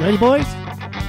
[0.00, 0.46] You ready, boys?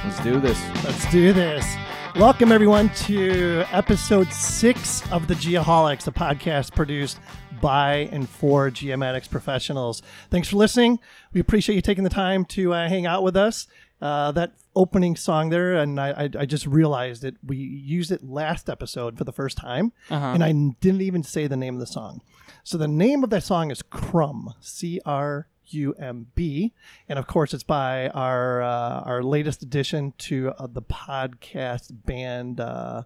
[0.04, 0.62] Let's do this.
[0.84, 1.76] Let's do this.
[2.14, 7.18] Welcome, everyone, to episode six of the Geoholics, a podcast produced
[7.62, 10.02] by and for geomatics professionals.
[10.28, 10.98] Thanks for listening.
[11.32, 13.66] We appreciate you taking the time to uh, hang out with us.
[14.02, 18.22] Uh, that opening song there, and I, I, I just realized that we used it
[18.22, 21.86] last episode for the first time, and I didn't even say the name of the
[21.86, 22.20] song.
[22.62, 26.72] So the name of that song is Crumb, C R U M B,
[27.08, 32.60] and of course it's by our uh, our latest addition to uh, the podcast band
[32.60, 33.02] uh,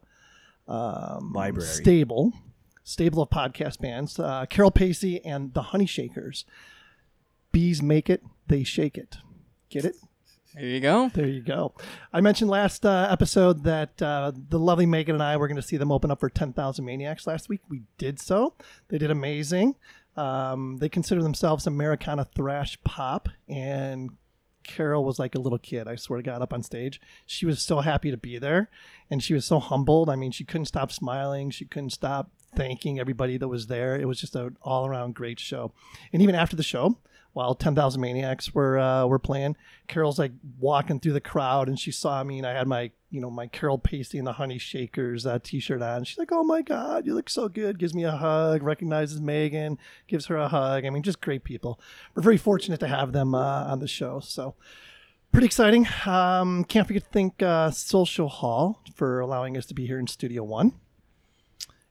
[0.68, 1.66] um, Library.
[1.66, 2.32] stable,
[2.84, 4.18] stable of podcast bands.
[4.18, 6.44] Uh, Carol Pacey and the Honey Shakers.
[7.52, 9.16] Bees make it, they shake it.
[9.70, 9.96] Get it?
[10.54, 11.10] There you go.
[11.12, 11.74] There you go.
[12.14, 15.62] I mentioned last uh, episode that uh, the lovely Megan and I were going to
[15.62, 17.60] see them open up for 10,000 Maniacs last week.
[17.68, 18.54] We did so.
[18.88, 19.74] They did amazing.
[20.16, 24.10] Um, they consider themselves Americana thrash pop, and
[24.62, 25.86] Carol was like a little kid.
[25.86, 28.70] I swear to God, up on stage, she was so happy to be there,
[29.10, 30.08] and she was so humbled.
[30.08, 31.50] I mean, she couldn't stop smiling.
[31.50, 33.96] She couldn't stop thanking everybody that was there.
[33.96, 35.72] It was just an all-around great show.
[36.12, 36.98] And even after the show,
[37.36, 39.56] while 10,000 Maniacs were uh, were playing,
[39.88, 43.20] Carol's like walking through the crowd, and she saw me, and I had my you
[43.20, 46.04] know my Carol Pacey and the Honey Shakers uh, T-shirt on.
[46.04, 49.78] She's like, "Oh my God, you look so good!" Gives me a hug, recognizes Megan,
[50.08, 50.86] gives her a hug.
[50.86, 51.78] I mean, just great people.
[52.14, 54.20] We're very fortunate to have them uh, on the show.
[54.20, 54.54] So
[55.30, 55.86] pretty exciting.
[56.06, 60.06] Um, can't forget to thank uh, Social Hall for allowing us to be here in
[60.06, 60.72] Studio One.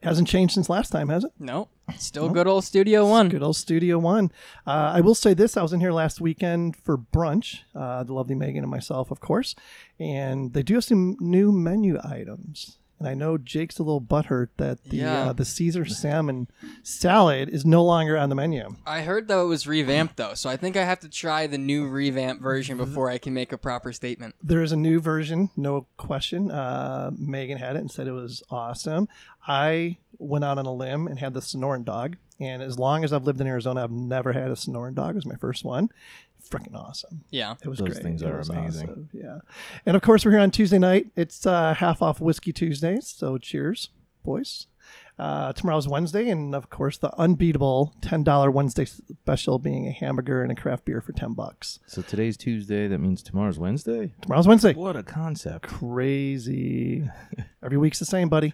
[0.05, 1.31] Hasn't changed since last time, has it?
[1.39, 1.67] No,
[1.97, 3.27] still good old Studio One.
[3.27, 4.31] Good old Studio One.
[4.65, 7.61] Uh, I will say this: I was in here last weekend for brunch.
[7.73, 9.55] Uh, the lovely Megan and myself, of course,
[9.99, 12.77] and they do have some new menu items.
[12.97, 15.29] And I know Jake's a little butthurt that the Yeah.
[15.29, 16.47] uh, the Caesar salmon
[16.81, 18.75] salad is no longer on the menu.
[18.85, 21.57] I heard though it was revamped though, so I think I have to try the
[21.57, 24.35] new revamped version before I can make a proper statement.
[24.41, 26.51] There is a new version, no question.
[26.51, 29.07] Uh, Megan had it and said it was awesome.
[29.47, 32.15] I went out on a limb and had the Sonoran dog.
[32.39, 35.11] And as long as I've lived in Arizona, I've never had a Sonoran dog.
[35.11, 35.89] It was my first one.
[36.49, 37.23] Freaking awesome.
[37.31, 37.55] Yeah.
[37.63, 38.03] It was Those great.
[38.03, 38.89] things It are amazing.
[38.89, 39.09] awesome.
[39.13, 39.39] Yeah.
[39.85, 41.07] And of course, we're here on Tuesday night.
[41.15, 43.07] It's uh, half off Whiskey Tuesdays.
[43.07, 43.89] So cheers,
[44.23, 44.67] boys.
[45.17, 46.29] Uh, tomorrow's Wednesday.
[46.29, 50.99] And of course, the unbeatable $10 Wednesday special being a hamburger and a craft beer
[51.01, 51.79] for 10 bucks.
[51.87, 52.87] So today's Tuesday.
[52.87, 54.13] That means tomorrow's Wednesday.
[54.21, 54.73] Tomorrow's Wednesday.
[54.73, 55.67] What a concept.
[55.67, 57.09] Crazy.
[57.63, 58.53] Every week's the same, buddy.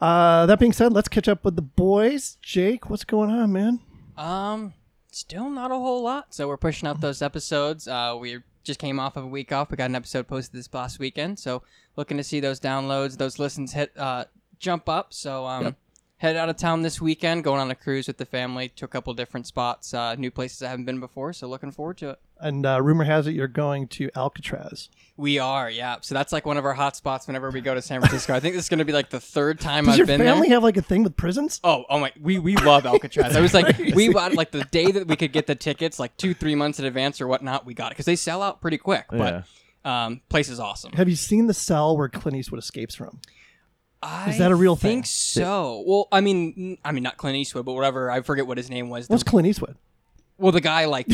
[0.00, 2.38] Uh, that being said, let's catch up with the boys.
[2.40, 3.80] Jake, what's going on, man?
[4.16, 4.74] Um,
[5.10, 6.34] still not a whole lot.
[6.34, 7.88] So we're pushing out those episodes.
[7.88, 9.70] Uh, we just came off of a week off.
[9.70, 11.62] We got an episode posted this last weekend, so
[11.96, 14.24] looking to see those downloads, those listens hit uh
[14.58, 15.12] jump up.
[15.12, 15.76] So um.
[16.20, 18.88] Headed out of town this weekend, going on a cruise with the family to a
[18.88, 21.32] couple different spots, uh, new places I haven't been before.
[21.32, 22.18] So looking forward to it.
[22.40, 24.88] And uh, rumor has it you're going to Alcatraz.
[25.16, 25.98] We are, yeah.
[26.00, 28.34] So that's like one of our hot spots whenever we go to San Francisco.
[28.34, 30.20] I think this is going to be like the third time Does I've your been
[30.20, 30.56] family there.
[30.56, 31.60] have like a thing with prisons?
[31.62, 32.12] Oh, oh my!
[32.20, 33.36] We we love Alcatraz.
[33.36, 36.16] I was like, we bought like the day that we could get the tickets, like
[36.16, 37.64] two three months in advance or whatnot.
[37.64, 39.06] We got it because they sell out pretty quick.
[39.12, 39.42] Yeah.
[39.84, 40.92] But um, place is awesome.
[40.94, 43.20] Have you seen the cell where Clint Eastwood escapes from?
[44.02, 44.88] I that a real thing?
[44.90, 45.10] I think thing?
[45.10, 45.84] so.
[45.86, 48.10] Well, I mean, I mean not Clint Eastwood, but whatever.
[48.10, 49.08] I forget what his name was.
[49.08, 49.76] The- What's Clint Eastwood?
[50.38, 51.06] Well, the guy like.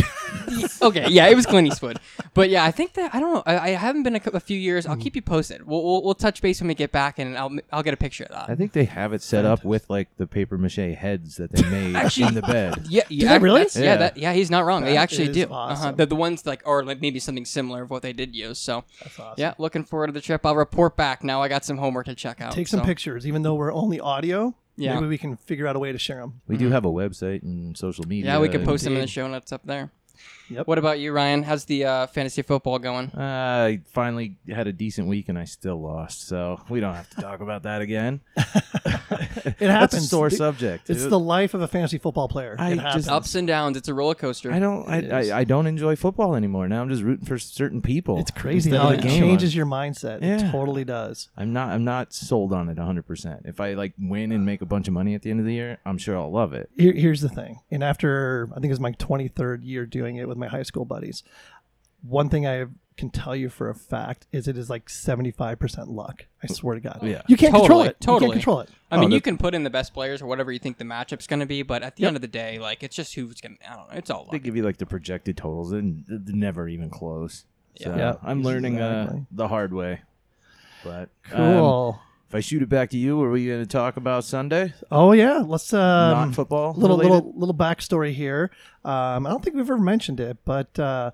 [0.82, 1.98] okay, yeah, it was Clint Eastwood.
[2.34, 3.42] But yeah, I think that I don't know.
[3.46, 4.86] I, I haven't been a, cou- a few years.
[4.86, 5.66] I'll keep you posted.
[5.66, 8.24] We'll, we'll we'll touch base when we get back, and I'll I'll get a picture
[8.24, 8.50] of that.
[8.50, 11.68] I think they have it set up with like the paper mache heads that they
[11.68, 12.86] made Actually- in the bed.
[12.88, 13.62] Yeah, yeah, they really?
[13.74, 13.96] Yeah, Yeah.
[13.96, 14.84] that, yeah, he's not wrong.
[14.84, 15.44] they actually is do.
[15.44, 15.54] Uh-huh.
[15.54, 15.96] awesome.
[15.96, 18.58] The, the ones like, or like maybe something similar of what they did use.
[18.58, 19.34] So, That's awesome.
[19.38, 20.44] yeah, looking forward to the trip.
[20.44, 21.24] I'll report back.
[21.24, 22.52] Now I got some homework to check out.
[22.52, 22.86] Take some so.
[22.86, 24.54] pictures, even though we're only audio.
[24.76, 24.94] Yeah.
[24.94, 26.40] Maybe we can figure out a way to share them.
[26.48, 28.32] We do have a website and social media.
[28.32, 29.90] Yeah, we can post them in the show notes up there.
[30.50, 30.66] Yep.
[30.66, 31.42] What about you, Ryan?
[31.42, 33.10] How's the uh, fantasy football going?
[33.16, 33.20] Uh,
[33.68, 37.20] I finally had a decent week and I still lost, so we don't have to
[37.20, 38.20] talk about that again.
[39.44, 40.10] It That's a happens.
[40.10, 40.90] sore The- subject.
[40.90, 41.10] It's dude.
[41.12, 42.56] the life of a fantasy football player.
[42.58, 43.08] I it just- happens.
[43.08, 43.76] Ups and downs.
[43.76, 44.52] It's a roller coaster.
[44.52, 44.88] I don't.
[44.88, 46.68] I, I, I don't enjoy football anymore.
[46.68, 48.18] Now I'm just rooting for certain people.
[48.18, 50.22] It's crazy how it changes your mindset.
[50.22, 50.50] It Yeah.
[50.50, 51.28] totally does.
[51.36, 51.70] I'm not.
[51.70, 53.06] I'm not sold on it 100.
[53.06, 55.46] percent If I like win and make a bunch of money at the end of
[55.46, 56.70] the year, I'm sure I'll love it.
[56.76, 57.60] Here, here's the thing.
[57.70, 60.84] And after I think it was my 23rd year doing it with my high school
[60.84, 61.22] buddies,
[62.02, 62.66] one thing I
[62.96, 66.26] can tell you for a fact is it is like 75% luck.
[66.42, 67.00] I swear to God.
[67.02, 67.22] Yeah.
[67.26, 67.82] You can't control it.
[67.82, 67.96] Totally, it.
[68.00, 68.20] You totally.
[68.20, 68.68] can't control it.
[68.90, 70.84] I mean, Oh, you can put in the best players or whatever you think the
[70.84, 72.08] matchup's going to be, but at the Yep.
[72.08, 73.70] end of the day, like it's just who's going to.
[73.72, 73.96] I don't know.
[73.98, 74.42] It's all They luck.
[74.44, 77.44] give you like the projected totals, and they're never even close.
[77.80, 77.96] So Yeah.
[77.96, 80.02] Yeah, I'm learning uh, the hard way.
[80.84, 82.00] But um, Cool.
[82.28, 84.72] if I shoot it back to you, are we going to talk about Sunday?
[84.92, 86.74] oh yeah, let's um, Not football.
[86.74, 87.14] little related?
[87.24, 88.50] little little backstory here.
[88.84, 91.10] Um, I don't think we've ever mentioned it, but uh,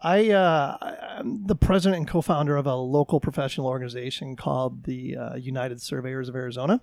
[0.00, 0.76] I, uh,
[1.18, 6.28] I'm the president and co-founder of a local professional organization called the uh, United Surveyors
[6.28, 6.80] of Arizona,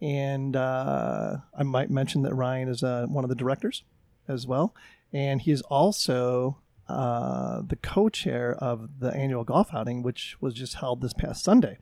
[0.00, 3.84] and uh, I might mention that Ryan is uh, one of the directors
[4.26, 4.74] as well,
[5.12, 6.58] and he is also
[6.88, 11.78] uh, the co-chair of the annual golf outing, which was just held this past Sunday,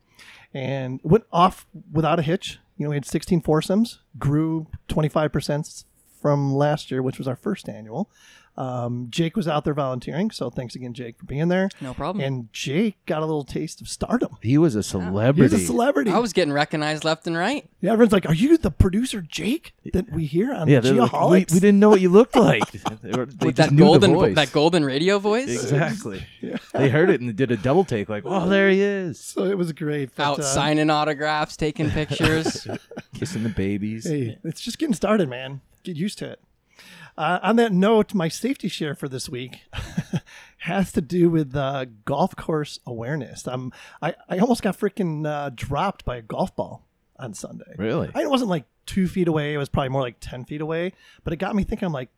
[0.53, 2.59] and went off without a hitch.
[2.77, 5.85] You know, we had 16 foursomes, grew 25 percent
[6.21, 8.09] from last year, which was our first annual.
[8.57, 11.69] Um, Jake was out there volunteering, so thanks again, Jake, for being there.
[11.81, 12.23] No problem.
[12.23, 14.37] And Jake got a little taste of stardom.
[14.41, 15.41] He was a celebrity.
[15.41, 15.63] He's celebrity.
[15.63, 16.11] a celebrity.
[16.11, 17.69] I was getting recognized left and right.
[17.81, 21.01] yeah, everyone's like, "Are you the producer, Jake, that we hear on yeah, the they're
[21.05, 22.69] like, we, we didn't know what you looked like.
[23.01, 24.35] they were, they With that golden vo- voice.
[24.35, 25.49] that golden radio voice.
[25.49, 26.25] Exactly.
[26.73, 29.57] They heard it and did a double take, like, "Oh, there he is, So it
[29.57, 30.15] was great.
[30.15, 32.67] but, Out uh, signing autographs, taking pictures.
[33.13, 35.61] kissing the babies." Hey, it's just getting started, man.
[35.83, 36.39] Get used to it.
[37.17, 39.61] Uh, on that note, my safety share for this week
[40.59, 43.47] has to do with uh, golf course awareness.
[43.47, 43.71] Um,
[44.01, 46.85] I, I almost got freaking uh, dropped by a golf ball
[47.17, 47.73] on Sunday.
[47.77, 48.11] Really?
[48.13, 49.53] I, it wasn't like two feet away.
[49.53, 50.91] It was probably more like 10 feet away.
[51.23, 52.09] But it got me thinking, I'm like,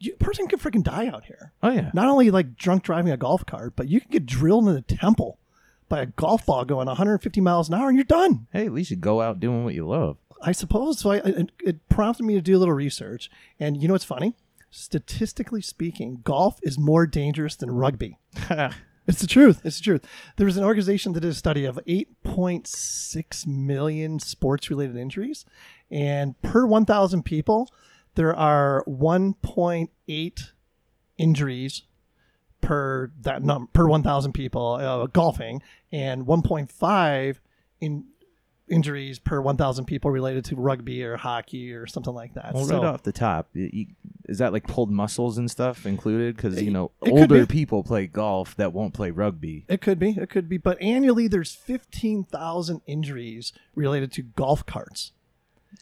[0.00, 1.52] you person could freaking die out here.
[1.62, 1.90] Oh yeah.
[1.92, 4.80] Not only like drunk driving a golf cart, but you can get drilled in the
[4.80, 5.38] temple
[5.90, 8.46] by a golf ball going 150 miles an hour and you're done.
[8.52, 10.16] Hey, at least you go out doing what you love.
[10.42, 10.98] I suppose.
[11.00, 13.30] So I, it, it prompted me to do a little research.
[13.58, 14.34] And you know what's funny?
[14.70, 18.18] Statistically speaking, golf is more dangerous than rugby.
[19.06, 19.62] It's the truth.
[19.64, 20.06] It's the truth.
[20.36, 25.44] There was an organization that did a study of 8.6 million sports related injuries.
[25.90, 27.68] And per 1,000 people,
[28.14, 30.50] there are 1.8
[31.18, 31.82] injuries
[32.60, 35.60] per that num- per 1,000 people uh, golfing
[35.90, 37.36] and 1.5
[37.80, 38.04] in
[38.70, 42.54] injuries per 1,000 people related to rugby or hockey or something like that.
[42.54, 43.86] Well, So- right off the top, you,
[44.28, 46.36] is that like pulled muscles and stuff included?
[46.36, 49.64] Because you know, older people play golf that won't play rugby.
[49.68, 50.10] It could be.
[50.10, 50.56] It could be.
[50.56, 55.12] But annually, there's 15,000 injuries related to golf carts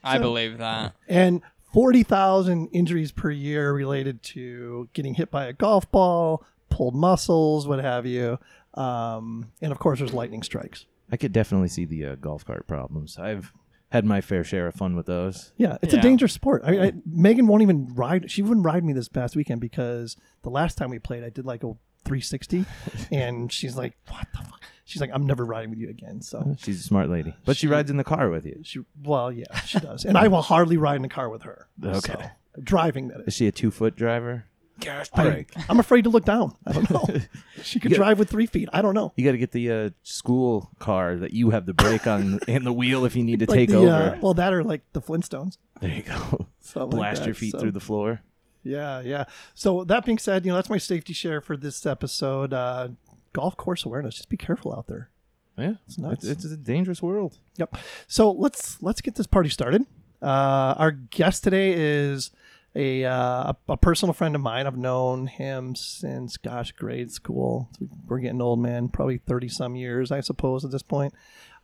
[0.02, 0.94] I So- believe that.
[1.08, 1.42] and
[1.72, 7.78] 40,000 injuries per year related to getting hit by a golf ball, pulled muscles, what
[7.80, 8.38] have you.
[8.74, 10.86] Um, and of course, there's lightning strikes.
[11.10, 13.18] I could definitely see the uh, golf cart problems.
[13.18, 13.52] I've
[13.90, 15.52] had my fair share of fun with those.
[15.56, 16.00] Yeah, it's Yeah.
[16.00, 16.62] a dangerous sport.
[16.64, 18.30] I, I, Megan won't even ride.
[18.30, 21.46] She wouldn't ride me this past weekend because the last time we played, I did
[21.46, 21.72] like a
[22.04, 22.64] 360,
[23.12, 26.54] and she's like, "What the fuck?" She's like, "I'm never riding with you again." So
[26.58, 28.60] She's a smart lady, but she, She- rides in the car with you.
[28.62, 31.68] she, well, yeah, she does, and I will hardly ride in a car with her.
[31.84, 31.98] Okay.
[32.14, 33.34] So, driving that Is is.
[33.34, 34.44] she a two foot driver?
[34.86, 36.54] I, I'm afraid to look down.
[36.66, 37.06] I don't know.
[37.62, 38.68] She could drive with three feet.
[38.72, 39.12] I don't know.
[39.16, 42.64] You got to get the uh, school car that you have the brake on and
[42.64, 43.88] the wheel if you need to Like take the, over.
[43.90, 45.58] Uh, well, that or like the Flintstones.
[45.80, 46.46] there you go.
[46.60, 48.20] Something like Blast your feet so- through the floor.
[48.62, 49.24] Yeah, yeah.
[49.54, 52.52] So that being said, you know that's my safety share for this episode.
[52.52, 52.88] Uh,
[53.32, 54.14] golf course awareness.
[54.16, 55.10] Just be careful out there.
[55.56, 56.24] Yeah, It's nuts.
[56.24, 57.38] It's, it's a dangerous world.
[57.56, 57.76] Yep.
[58.06, 59.84] So let's let's get this party started.
[60.22, 62.30] Uh, our guest today is
[62.78, 64.66] a, uh, a personal friend of mine.
[64.66, 67.68] I've known him since gosh, grade school.
[68.06, 68.88] We're getting old, man.
[68.88, 71.12] Probably thirty some years, I suppose, at this point.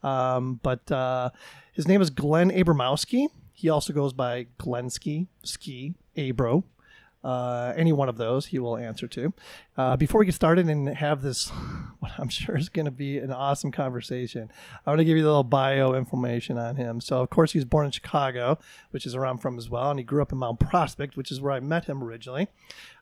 [0.03, 1.31] Um, but uh,
[1.73, 3.29] his name is Glen Abramowski.
[3.53, 6.65] He also goes by Glensky, Ski, Abro.
[7.25, 9.33] Uh, any one of those he will answer to.
[9.79, 11.49] Uh, before we get started and have this,
[12.01, 14.51] what I'm sure is going to be an awesome conversation,
[14.87, 17.01] I'm going to give you a little bio information on him.
[17.01, 18.59] So, of course, he was born in Chicago,
[18.91, 21.33] which is where I'm from as well, and he grew up in Mount Prospect, which
[21.33, 22.49] is where I met him originally.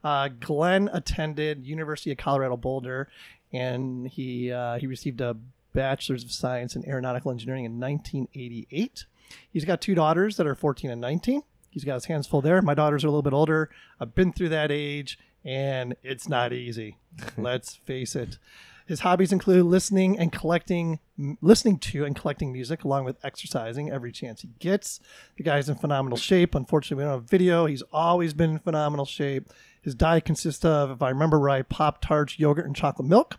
[0.05, 3.09] Uh, Glen attended University of Colorado Boulder,
[3.53, 5.37] and he uh, he received a
[5.73, 9.05] bachelor's of science in aeronautical engineering in 1988.
[9.53, 11.43] He's got two daughters that are 14 and 19.
[11.73, 12.61] He's got his hands full there.
[12.61, 13.71] My daughters are a little bit older.
[13.99, 16.99] I've been through that age, and it's not easy.
[17.39, 18.39] Let's face it.
[18.87, 20.99] His hobbies include listening and collecting,
[21.41, 25.01] listening to and collecting music, along with exercising every chance he gets.
[25.39, 26.55] The guy's in phenomenal shape.
[26.55, 27.65] Unfortunately, we don't have video.
[27.65, 29.49] He's always been in phenomenal shape.
[29.81, 33.39] His diet consists of, if I remember right, Pop Tarts, yogurt, and chocolate milk.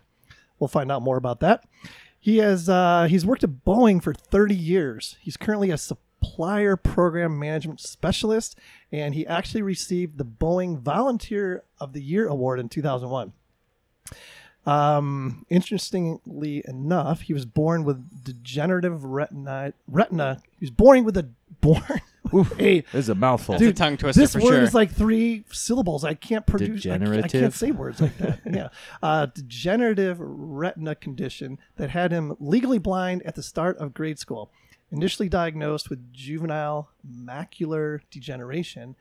[0.58, 1.64] We'll find out more about that.
[2.18, 5.18] He has uh, he's worked at Boeing for 30 years.
[5.20, 5.76] He's currently a
[6.24, 8.58] supplier program management specialist,
[8.90, 13.32] and he actually received the Boeing Volunteer of the Year award in 2001.
[14.66, 19.74] Um, interestingly enough, he was born with degenerative retina.
[19.86, 20.40] Retina.
[20.58, 21.28] He was born with a
[21.60, 21.82] born.
[22.58, 23.58] a This is a mouthful.
[23.58, 24.62] That's a tongue twister this for word sure.
[24.62, 26.04] is like three syllables.
[26.04, 26.86] I can't produce.
[26.86, 28.40] I can't, I can't say words like that.
[28.50, 28.68] yeah,
[29.02, 34.50] uh, degenerative retina condition that had him legally blind at the start of grade school.
[34.90, 38.96] Initially diagnosed with juvenile macular degeneration,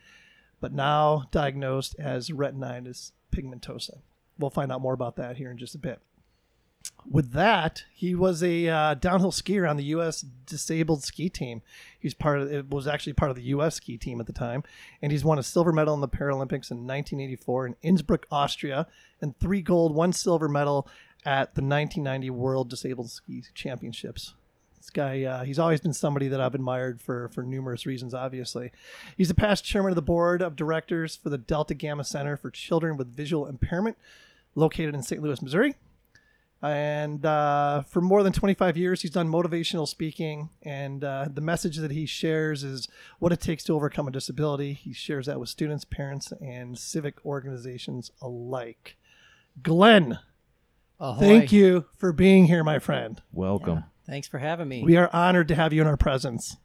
[0.60, 4.00] but now diagnosed as retinitis pigmentosa.
[4.40, 6.00] we'll find out more about that here in just a bit.
[7.10, 10.22] With that, he was a uh, downhill skier on the U.S.
[10.22, 11.62] disabled ski team.
[12.00, 13.76] He's part of it was actually part of the U.S.
[13.76, 14.64] ski team at the time,
[15.02, 18.88] and he's won a silver medal in the Paralympics in 1984 in Innsbruck, Austria,
[19.22, 20.88] and three gold, one silver medal
[21.26, 24.34] at the 1990 World Disabled Ski Championships.
[24.84, 28.14] This guy, uh, he's always been somebody that I've admired for for numerous reasons.
[28.14, 28.70] Obviously,
[29.16, 32.52] he's a past chairman of the board of directors for the Delta Gamma Center for
[32.52, 33.98] Children with Visual Impairment,
[34.56, 35.24] located in St.
[35.24, 35.76] Louis, Missouri.
[36.62, 40.50] And uh, for more than 25 years, he's done motivational speaking.
[40.64, 44.74] And uh, the message that he shares is what it takes to overcome a disability.
[44.74, 48.98] He shares that with students, parents, and civic organizations alike.
[49.62, 50.20] Glen,
[51.00, 51.20] Ahoy.
[51.22, 53.22] thank you for being here, my friend.
[53.32, 53.86] Welcome.
[54.06, 54.84] Thanks for having me.
[54.84, 56.58] We are honored to have you in our presence.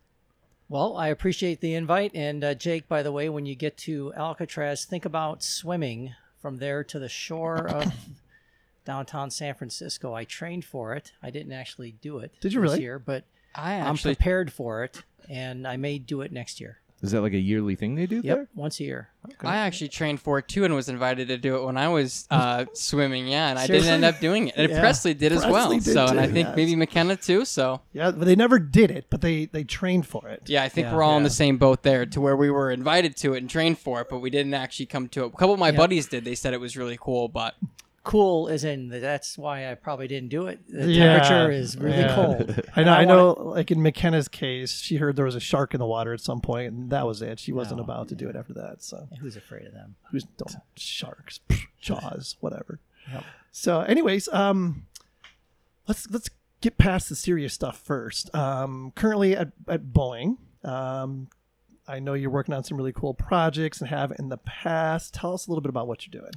[0.69, 2.13] well, I appreciate the invite.
[2.15, 6.59] And uh, Jake, by the way, when you get to Alcatraz, think about swimming from
[6.59, 7.93] there to the shore of
[8.85, 10.15] downtown San Francisco.
[10.15, 11.13] I trained for it.
[11.23, 12.33] I didn't actually do it.
[12.41, 12.83] Did you this really?
[12.83, 16.79] Year, but I I'm prepared for it, and I may do it next year.
[17.01, 18.49] Is that like a yearly thing they do Yep, there?
[18.57, 19.09] once a year.
[19.41, 22.27] I actually trained for it too and was invited to do it when I was
[22.31, 23.29] uh, swimming.
[23.29, 24.55] Yeah, and I didn't end up doing it.
[24.57, 24.81] And Yeah.
[24.81, 25.71] Presley did as well.
[25.71, 26.57] Did So, and I think yes.
[26.57, 27.45] maybe McKenna too.
[27.45, 30.43] So, Yeah, but they never did it, but they they trained for it.
[30.47, 30.95] yeah, I think Yeah.
[30.97, 33.49] we're all in the same boat there, to where we were invited to it and
[33.51, 35.27] trained for it, but we didn't actually come to it.
[35.29, 35.77] A couple of my Yeah.
[35.77, 36.25] buddies did.
[36.25, 37.55] They said it was really cool, but
[38.09, 40.61] Cool as in that's why I probably didn't do it.
[40.67, 42.15] The Yeah, temperature is really yeah.
[42.15, 42.63] cold.
[42.77, 42.93] I know.
[42.93, 43.33] I I know.
[43.35, 46.41] Like in McKenna's case, she heard there was a shark in the water at some
[46.41, 47.39] point, and that was it.
[47.39, 47.85] She wasn't No.
[47.85, 48.83] about to do it after that.
[48.83, 49.97] So Who's afraid of them?
[50.11, 51.41] who's don't sharks,
[51.81, 52.81] jaws, whatever.
[53.13, 53.25] Yep.
[53.53, 54.87] So, anyways, um,
[55.87, 58.35] let's let's get past the serious stuff first.
[58.35, 61.29] Um, currently at at Boeing, um,
[61.87, 65.15] I know you're working on some really cool projects and have in the past.
[65.15, 66.33] Tell us a little bit about what you're doing.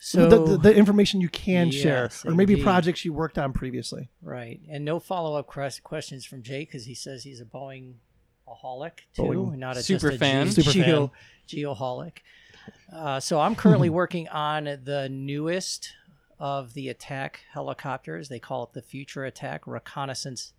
[0.00, 2.62] So the, the, the information you can share, Yes, or maybe indeed.
[2.64, 4.08] projects you worked on previously.
[4.22, 4.60] Right.
[4.70, 7.94] And no follow up questions from Jake because he says he's a Boeing
[8.46, 10.48] aholic too, Boeing not a Super just a fan.
[10.48, 11.12] Ge- Super geo,
[11.48, 12.18] geoholic.
[12.92, 15.92] Uh, so I'm currently working on the newest
[16.38, 18.28] of the attack helicopters.
[18.28, 20.52] They call it the Future Attack Reconnaissance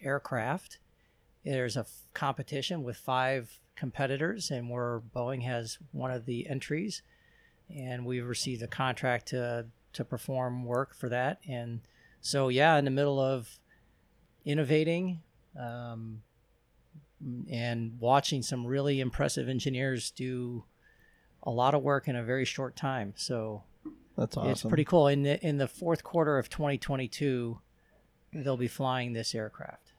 [0.00, 0.78] Aircraft.
[1.44, 7.02] There's a f- competition with five competitors, and where Boeing has one of the entries,
[7.74, 11.38] and we've received a contract to to perform work for that.
[11.48, 11.80] And
[12.20, 13.58] so, yeah, in the middle of
[14.44, 15.22] innovating
[15.58, 16.22] um,
[17.50, 20.64] and watching some really impressive engineers do
[21.42, 23.12] a lot of work in a very short time.
[23.16, 23.62] So
[24.16, 24.50] That's awesome.
[24.50, 25.08] it's pretty cool.
[25.08, 27.58] In the in the fourth quarter of 2022,
[28.32, 29.92] they'll be flying this aircraft.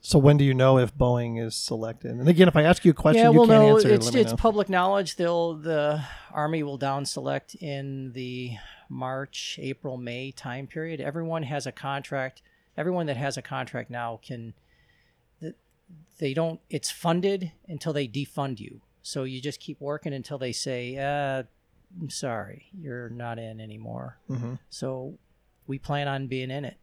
[0.00, 2.12] So when do you know if Boeing is selected?
[2.12, 3.88] And again, if I ask you a question, yeah, you well, can't no, answer.
[3.90, 4.36] it's it's know.
[4.36, 5.16] public knowledge.
[5.16, 8.52] They'll the Army will down select in the
[8.88, 11.00] March, April, May time period.
[11.00, 12.42] Everyone has a contract.
[12.76, 14.54] Everyone that has a contract now can.
[16.18, 16.60] They don't.
[16.70, 18.82] It's funded until they defund you.
[19.02, 21.44] So you just keep working until they say, uh,
[22.00, 24.58] "I'm sorry, you're not in anymore." Mhm.
[24.68, 25.18] So
[25.66, 26.76] we plan on being in it.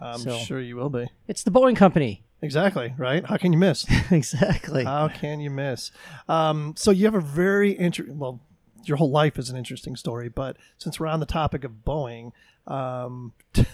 [0.00, 1.08] I'm so- sure you will be.
[1.26, 2.24] It's the Boeing Company.
[2.40, 3.24] Exactly right.
[3.26, 3.84] How can you miss?
[4.12, 4.84] exactly.
[4.84, 5.90] How can you miss?
[6.28, 8.18] Um, so you have a very interesting.
[8.18, 8.40] Well,
[8.84, 12.30] your whole life is an interesting story, but since we're on the topic of Boeing,
[12.68, 13.32] um,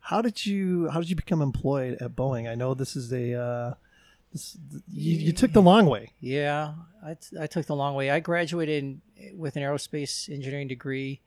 [0.00, 2.50] how did you how did you become employed at Boeing?
[2.50, 3.74] I know this is a uh,
[4.32, 4.58] this,
[4.92, 6.12] you, you took the long way.
[6.20, 6.74] Yeah,
[7.04, 8.10] I, t- I took the long way.
[8.10, 11.20] I graduated in, with an aerospace engineering degree.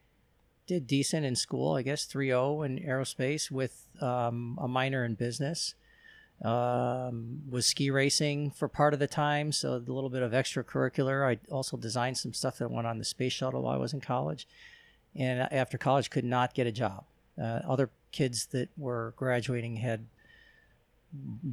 [0.68, 5.76] Did decent in school, I guess 3.0 in aerospace with um, a minor in business.
[6.42, 11.26] Um, was ski racing for part of the time, so a little bit of extracurricular.
[11.26, 14.02] I also designed some stuff that went on the space shuttle while I was in
[14.02, 14.48] college.
[15.16, 17.06] And after college, could not get a job.
[17.42, 20.08] Uh, other kids that were graduating had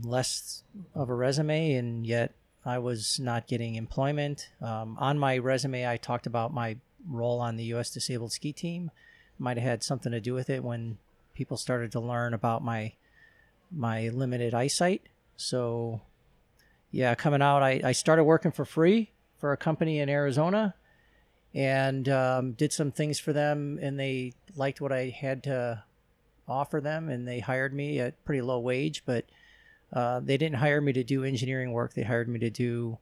[0.02, 0.64] less
[0.94, 4.50] of a resume, and yet I was not getting employment.
[4.60, 6.76] Um, on my resume, I talked about my
[7.08, 7.90] role on the U.S.
[7.90, 8.90] Disabled Ski Team.
[9.38, 10.98] Might have had something to do with it when
[11.34, 12.92] people started to learn about my
[13.70, 15.02] my limited eyesight.
[15.36, 16.02] So,
[16.90, 20.74] yeah, coming out, I, I started working for free for a company in Arizona,
[21.54, 25.82] and um, did some things for them, and they liked what I had to
[26.46, 29.24] offer them, and they hired me at pretty low wage, but
[29.92, 31.94] uh, they didn't hire me to do engineering work.
[31.94, 32.98] They hired me to do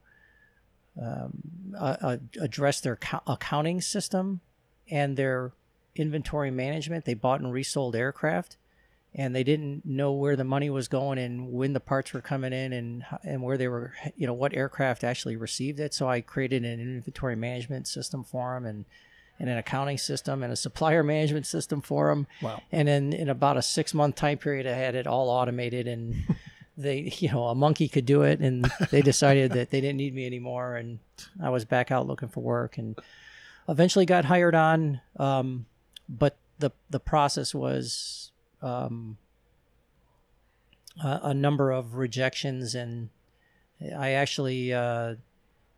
[0.99, 4.41] um, uh, address their co- accounting system
[4.89, 5.53] and their
[5.95, 7.05] inventory management.
[7.05, 8.57] They bought and resold aircraft,
[9.13, 12.53] and they didn't know where the money was going and when the parts were coming
[12.53, 15.93] in and and where they were, you know, what aircraft actually received it.
[15.93, 18.85] So I created an inventory management system for them and
[19.39, 22.27] and an accounting system and a supplier management system for them.
[22.41, 22.61] Wow.
[22.71, 26.15] And then in about a six month time period, I had it all automated and
[26.77, 28.39] they, you know, a monkey could do it.
[28.39, 30.75] And they decided that they didn't need me anymore.
[30.75, 30.99] And
[31.41, 32.97] I was back out looking for work and
[33.69, 35.01] eventually got hired on.
[35.17, 35.65] Um,
[36.09, 39.17] but the, the process was, um,
[41.03, 43.09] a, a number of rejections and
[43.97, 45.15] I actually, uh,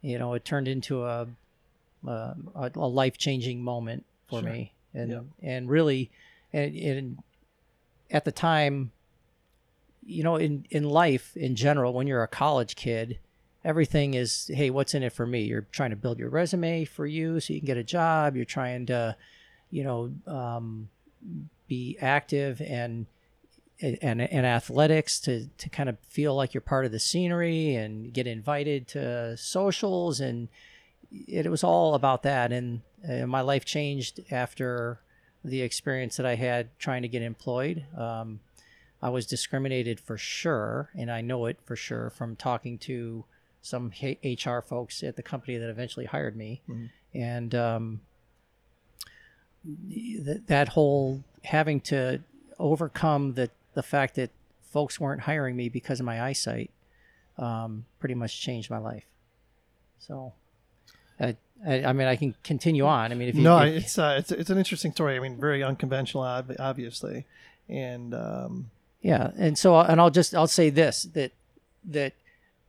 [0.02, 1.28] you know, it turned into a,
[2.06, 4.50] a, a life changing moment for Sure.
[4.50, 4.74] me.
[4.94, 5.24] And, Yep.
[5.42, 6.12] and really,
[6.52, 7.18] and, and
[8.12, 8.92] at the time,
[10.06, 13.20] you know, in, in life in general, when you're a college kid,
[13.64, 15.44] everything is, hey, what's in it for me?
[15.44, 18.36] You're trying to build your resume for you so you can get a job.
[18.36, 19.16] You're trying to,
[19.70, 20.90] you know, um,
[21.68, 23.06] be active and
[23.82, 28.14] and, and athletics to, to kind of feel like you're part of the scenery and
[28.14, 30.48] get invited to socials and
[31.12, 35.02] it, was all about that and uh, my life changed after
[35.44, 37.84] the experience that I had trying to get employed.
[37.98, 38.40] Um,
[39.04, 43.26] I was discriminated for sure, and I know it for sure from talking to
[43.62, 46.90] some H- HR folks at the company that eventually hired me, Mhm.
[47.14, 48.02] and um,
[49.90, 52.22] th- that whole having to
[52.60, 54.30] overcome the the fact that
[54.62, 56.72] folks weren't hiring me because of my eyesight
[57.38, 59.06] um, pretty much changed my life.
[60.00, 60.34] So,
[61.20, 63.12] I, I, I mean, I can continue on.
[63.12, 65.16] I mean, if you no, if- it's uh, it's it's an interesting story.
[65.16, 67.26] I mean, very unconventional, ob- obviously,
[67.68, 68.70] and um,
[69.04, 71.34] Yeah, and so and I'll just I'll say this that
[71.84, 72.14] that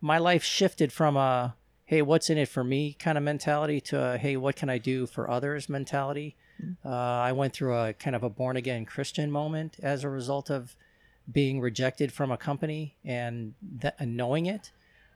[0.00, 4.02] my life shifted from a hey what's in it for me kind of mentality to
[4.02, 6.36] a hey what can I do for others mentality.
[6.84, 10.50] Uh, I went through a kind of a born again Christian moment as a result
[10.50, 10.76] of
[11.30, 14.72] being rejected from a company and that and knowing it.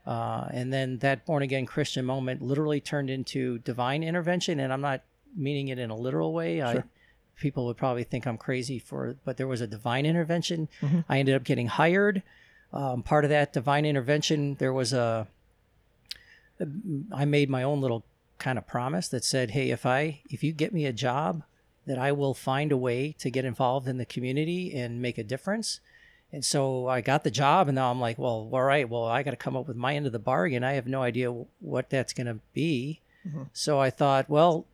[0.06, 4.80] Uh, and then that born again Christian moment literally turned into divine intervention, and I'm
[4.80, 5.02] not
[5.36, 6.62] meaning it in a literal way.
[6.62, 6.84] I, Sure.
[7.40, 10.68] People would probably think I'm crazy for, but there was a divine intervention.
[10.80, 11.04] Mhm.
[11.08, 12.22] I ended up getting hired.
[12.72, 15.26] Um, part of that divine intervention, there was a.
[17.12, 18.04] I made my own little
[18.38, 21.42] kind of promise that said, "Hey, if I if you get me a job,
[21.86, 25.24] that I will find a way to get involved in the community and make a
[25.24, 25.80] difference."
[26.32, 29.22] And so I got the job, and now I'm like, well, all right, well, I
[29.22, 30.62] got to come up with my end of the bargain.
[30.62, 33.00] I have no idea what that's going to be.
[33.26, 33.48] Mhm.
[33.54, 34.66] So I thought, well,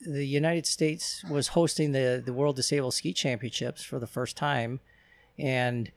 [0.00, 4.80] the United States was hosting the the World Disabled Ski Championships for the first time,
[5.38, 5.90] and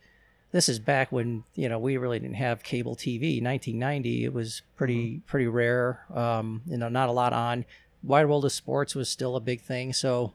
[0.52, 3.42] this is back when you know we really didn't have cable TV.
[3.42, 6.06] 1990, it was pretty pretty rare.
[6.14, 7.66] Um, you know, not a lot on.
[8.04, 10.34] Wide World of Sports was still a big thing, so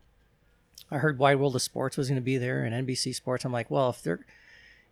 [0.90, 3.44] I heard Wide World of Sports was going to be there and NBC Sports.
[3.44, 4.24] I'm like, well, if they're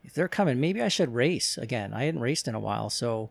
[0.03, 1.95] if they're coming, maybe I should race again.
[1.95, 3.31] I hadn't raced in a while, so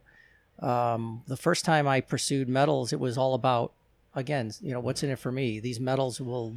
[0.59, 3.73] um, the first time I pursued medals, it was all about
[4.15, 5.59] again, you know, what's in it for me.
[5.59, 6.55] These medals will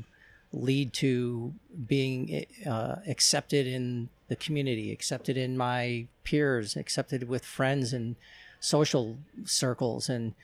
[0.53, 1.53] lead to
[1.87, 8.17] being uh, accepted in the community, accepted in my peers, accepted with friends and
[8.61, 10.35] social circles, and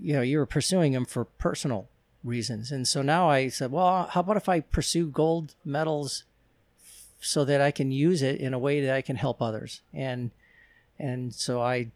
[0.00, 1.88] you know, you were pursuing them for personal
[2.24, 2.70] reasons.
[2.72, 6.24] And so now I said, well, how about if I pursue gold medals
[7.20, 9.80] so that I can use it in a way that I can help others?
[9.92, 10.30] And
[10.98, 11.92] and so I,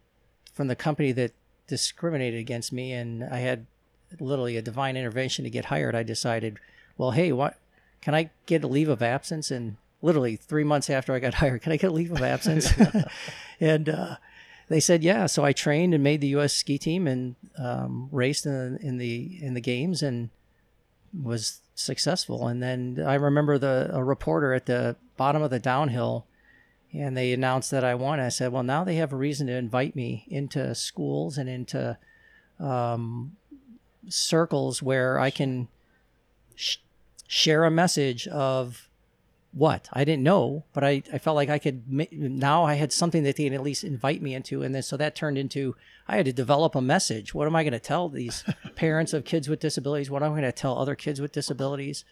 [0.53, 1.33] from the company that
[1.67, 3.67] discriminated against me, and I had
[4.21, 6.59] literally a divine intervention to get hired, I decided,
[6.97, 7.59] well, hey, what
[8.01, 9.51] can I get a leave of absence?
[9.51, 12.73] And literally three months after I got hired, can I get a leave of absence?
[13.61, 14.17] and uh,
[14.69, 15.27] they said, yeah.
[15.27, 16.53] So I trained and made the U.S.
[16.53, 20.31] ski team and um, raced in, in the in the games and
[21.13, 22.49] was successful.
[22.49, 26.27] And then I remember the a reporter at the bottom of the downhill,
[26.93, 28.21] and they announced that I won.
[28.21, 31.99] I said, well, now they have a reason to invite me into schools and into
[32.59, 33.37] um,
[34.09, 35.69] circles where I can
[36.55, 36.79] sh-
[37.27, 38.89] share a message of
[39.53, 43.23] what I didn't know, but I, I felt like I could now I had something
[43.25, 45.77] that they can at least invite me into, and then so that turned into
[46.09, 47.35] I had to develop a message.
[47.35, 48.45] What am I going to tell these
[48.77, 50.11] parents of kids with disabilities?
[50.11, 52.05] What am I going to tell other kids with disabilities?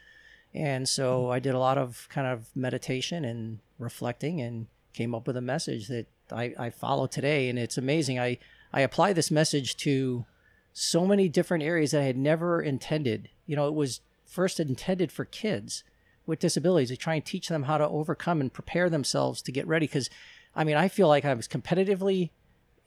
[0.53, 5.26] And so I did a lot of kind of meditation and reflecting, and came up
[5.26, 7.48] with a message that I, I follow today.
[7.48, 8.18] And it's amazing.
[8.18, 8.38] I
[8.72, 10.26] I apply this message to
[10.72, 13.28] so many different areas that I had never intended.
[13.46, 15.85] You know, it was first intended for kids
[16.26, 19.66] with disabilities to try and teach them how to overcome and prepare themselves to get
[19.66, 19.87] ready.
[19.87, 20.09] Because,
[20.54, 22.30] I mean, I feel like I was competitively,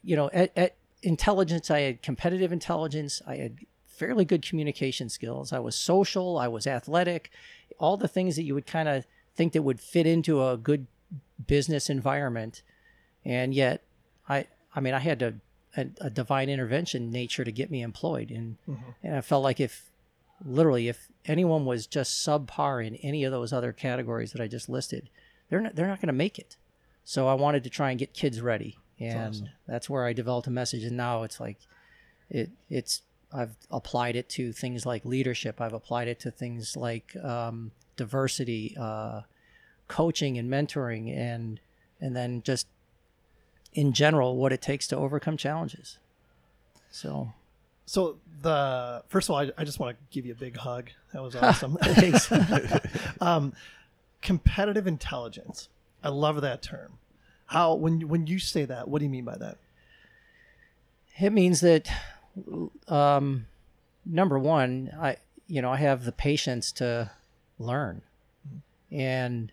[0.02, 5.54] you know, at, at intelligence, I had competitive intelligence, I had fairly good communication skills,
[5.54, 7.32] I was social, I was athletic,
[7.78, 10.88] all the things that you would kind of think that would fit into a good
[11.46, 12.62] business environment.
[13.26, 13.84] And yet,
[14.28, 15.36] I, I mean, I had to,
[15.76, 18.30] a, a divine intervention nature to get me employed.
[18.32, 18.94] And, Mhm.
[19.04, 19.90] and I felt like if
[20.46, 24.70] literally, if anyone was just subpar in any of those other categories that I just
[24.70, 25.10] listed,
[25.50, 26.58] they're not, they're not going to make it.
[27.04, 29.50] So I wanted to try and get kids ready, and awesome.
[29.68, 30.84] that's where I developed a message.
[30.84, 31.58] And now it's like,
[32.30, 35.60] it it's I've applied it to things like leadership.
[35.60, 39.22] I've applied it to things like um, diversity, uh,
[39.88, 41.60] coaching, and mentoring, and
[42.00, 42.68] and then just
[43.74, 45.98] in general what it takes to overcome challenges.
[46.92, 47.34] So
[47.86, 50.90] So the first of all, I, I just want to give you a big hug.
[51.14, 51.78] That was awesome.
[51.82, 52.32] Thanks.
[53.22, 53.54] um,
[54.22, 55.70] competitive intelligence.
[56.04, 56.94] I love that term.
[57.48, 59.58] How when you- when you say that, what do you mean by that?
[61.20, 61.88] it means that
[62.88, 63.46] um,
[64.06, 67.12] number one, I you know I have the patience to
[67.60, 68.02] learn,
[68.92, 69.52] and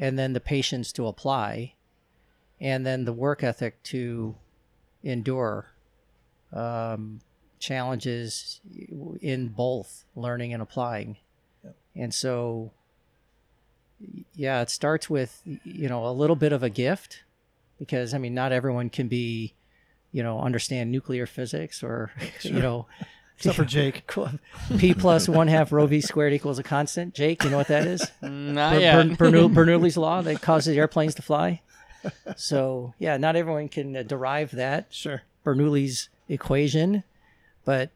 [0.00, 1.74] and then the patience to apply,
[2.60, 4.34] and then the work ethic to
[5.02, 5.66] endure
[6.52, 7.20] um,
[7.58, 8.60] challenges
[9.20, 11.16] in both learning and applying,
[11.64, 11.76] Yep.
[11.96, 12.70] and so
[14.34, 17.24] yeah, it starts with you know a little bit of a gift
[17.78, 19.54] because I mean not everyone can be
[20.12, 22.86] you know understand nuclear physics or you know
[23.36, 24.10] Except for Jake.
[24.78, 27.14] p plus one half rho v squared equals a constant.
[27.14, 28.10] Jake, you know what that is?
[28.20, 29.16] Not Ber- yet.
[29.18, 31.62] Ber- Bernoulli- Bernoulli's law that causes airplanes to fly.
[32.36, 35.22] So yeah, not everyone can uh, derive that Sure.
[35.44, 37.02] Bernoulli's equation,
[37.64, 37.90] but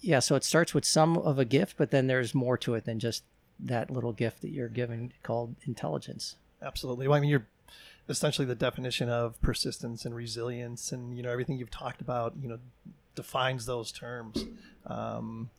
[0.00, 2.84] yeah, so it starts with some of a gift, but then there's more to it
[2.84, 3.24] than just
[3.58, 6.36] that little gift that you're given called intelligence.
[6.62, 7.08] Absolutely.
[7.08, 7.46] Well, I mean, you're
[8.08, 12.34] essentially the definition of persistence and resilience, and you know everything you've talked about.
[12.40, 12.58] You know,
[13.14, 14.44] defines those terms.
[14.86, 15.50] Um,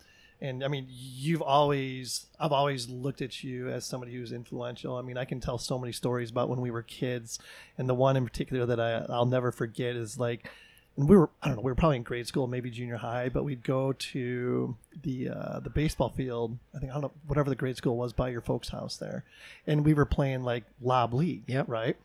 [0.42, 4.96] and I mean, you've always, I've always looked at you as somebody who's influential.
[4.96, 7.40] I mean, I can tell so many stories about when we were kids,
[7.78, 10.50] and the one in particular that I, I'll never forget is like,
[10.96, 13.30] and we were, I don't know, we were probably in grade school, maybe junior high,
[13.30, 16.58] but we'd go to the uh, the baseball field.
[16.76, 19.24] I think I don't know whatever the grade school was by your folks' house there,
[19.68, 21.68] and we were playing like lob league, Yep.
[21.70, 21.98] right?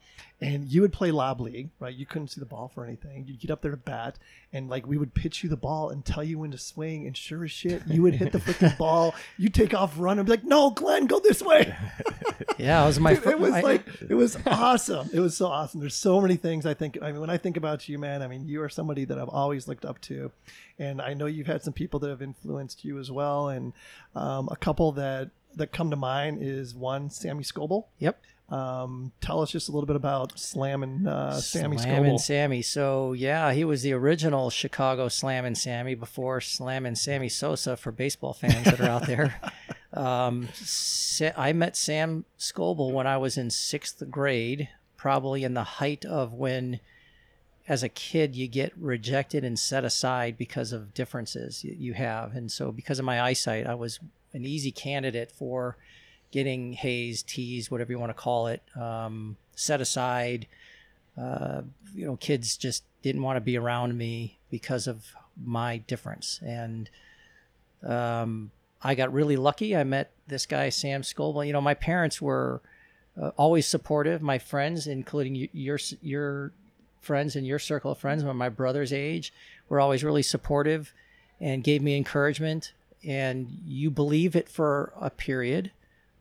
[0.43, 1.95] And you would play lob league, right?
[1.95, 3.25] You couldn't see the ball for anything.
[3.27, 4.19] You'd get up there to bat,
[4.53, 7.17] and like we would pitch you the ball and tell you when to swing, and
[7.17, 9.15] sure as shit, you would hit the freaking ball.
[9.39, 11.75] You take off, run, and be like, "No, Glen, go this way."
[12.59, 13.15] Yeah, it was my.
[13.15, 15.09] Dude, it was I- like it was awesome.
[15.13, 15.81] It was so awesome.
[15.81, 16.99] There's so many things I think.
[17.01, 19.29] I mean, when I think about you, man, I mean, you are somebody that I've
[19.31, 20.31] always looked up to,
[20.79, 23.49] and I know you've had some people that have influenced you as well.
[23.49, 23.73] And
[24.15, 27.87] um, a couple that that come to mind is one, Sammy Scoble.
[27.99, 28.21] Yep.
[28.53, 32.11] Um, tell us just a little bit about Slam and uh, Sammy Slam Scoble.
[32.11, 32.61] and Sammy.
[32.61, 37.79] So yeah, he was the original Chicago Slam and Sammy before Slam and Sammy Sosa
[37.79, 39.41] for baseball fans that are out there.
[39.95, 40.49] Um,
[41.37, 46.33] I met Sam Scoble when I was in sixth grade, probably in the height of
[46.33, 46.81] when,
[47.69, 52.51] as a kid, you get rejected and set aside because of differences you have, and
[52.51, 54.01] so because of my eyesight, I was
[54.33, 55.77] an easy candidate for
[56.33, 60.49] getting hazed, teased, whatever you want to call it, um, set aside
[61.21, 61.63] uh,
[61.95, 66.41] you know, kids just didn't want to be around me because of my difference.
[66.45, 66.89] And
[67.87, 68.51] um,
[68.83, 69.77] I got really lucky.
[69.77, 71.47] I met this guy, Sam Scoble.
[71.47, 72.63] You know, my parents were
[73.21, 74.23] uh, always supportive.
[74.23, 76.53] My friends, including your your
[77.01, 79.33] friends and your circle of friends, my brother's age,
[79.69, 80.95] were always really supportive
[81.41, 82.73] and gave me encouragement.
[83.05, 85.73] And you believe it for a period,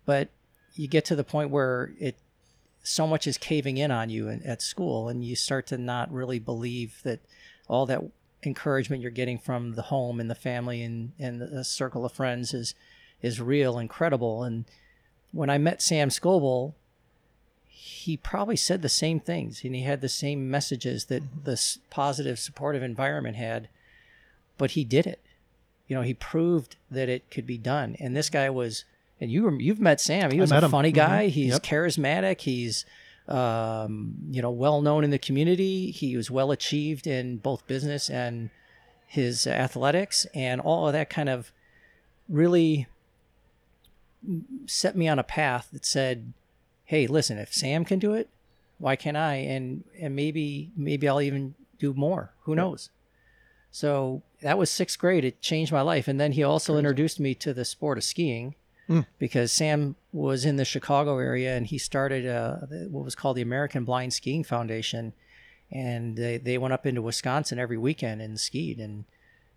[0.06, 0.30] but
[0.76, 2.16] you get to the point where it
[2.84, 6.12] so much is caving in on you in, at school and you start to not
[6.12, 7.20] really believe that
[7.68, 8.02] all that
[8.44, 12.54] encouragement you're getting from the home and the family and, and the circle of friends
[12.54, 12.74] is
[13.22, 14.66] is real and credible and
[15.32, 16.74] when i met sam scoble
[17.68, 21.44] he probably said the same things and he had the same messages that mm-hmm.
[21.44, 23.70] this positive supportive environment had
[24.62, 25.20] but he did it.
[25.88, 27.96] You know he proved that it could be done.
[28.00, 28.86] And this guy was
[29.22, 30.32] and you were, you've met Sam.
[30.32, 30.70] He was a him.
[30.72, 30.96] funny Mhm.
[30.96, 31.28] guy.
[31.28, 31.64] He's Yep.
[31.64, 32.42] charismatic.
[32.42, 32.84] He's
[33.28, 35.92] um, you know well known in the community.
[35.92, 38.50] He was well achieved in both business and
[39.08, 41.54] his athletics, and all of that kind of
[42.28, 42.88] really
[44.66, 46.34] set me on a path that said,
[46.86, 48.28] "Hey, listen, if Sam can do it,
[48.80, 52.34] why can't I?" And and maybe maybe I'll even do more.
[52.42, 52.90] Who knows?
[53.72, 55.24] So that was sixth grade.
[55.24, 56.08] It changed my life.
[56.08, 58.56] And then he also introduced me to the sport of skiing
[58.90, 59.06] Mm.
[59.20, 62.58] because Sam was in the Chicago area and he started uh,
[62.90, 65.14] what was called the American Blind Skiing Foundation.
[65.72, 68.80] And they, they went up into Wisconsin every weekend and skied.
[68.80, 69.06] And,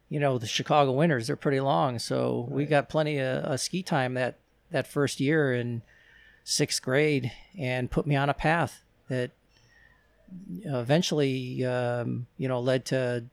[0.08, 1.98] you know, the Chicago winters are pretty long.
[1.98, 4.36] So we got plenty of, of ski time that,
[4.70, 5.82] that first year in
[6.44, 9.32] sixth grade and put me on a path that
[10.64, 13.24] eventually, um, you know, led to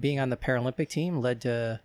[0.00, 1.80] being on the Paralympic team, led to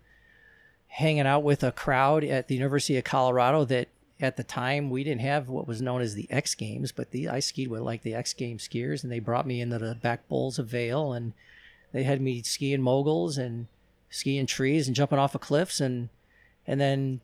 [0.94, 3.88] hanging out with a crowd at the University of Colorado that
[4.20, 7.28] at the time we didn't have what was known as the X Games, but the
[7.28, 10.28] I skied with like the X Games skiers, and they brought me into the back
[10.28, 11.32] bowls of Vail, and
[11.90, 13.66] they had me skiing moguls and
[14.08, 16.10] skiing trees and jumping off of cliffs, and
[16.64, 17.20] and then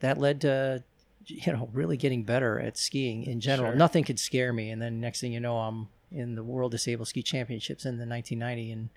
[0.00, 0.82] that led to
[1.26, 3.70] you know really getting better at skiing in general.
[3.70, 3.78] Sure.
[3.78, 7.06] Nothing could scare me, and then next thing you know, I'm in the World Disabled
[7.06, 8.88] Ski Championships in the 1990 and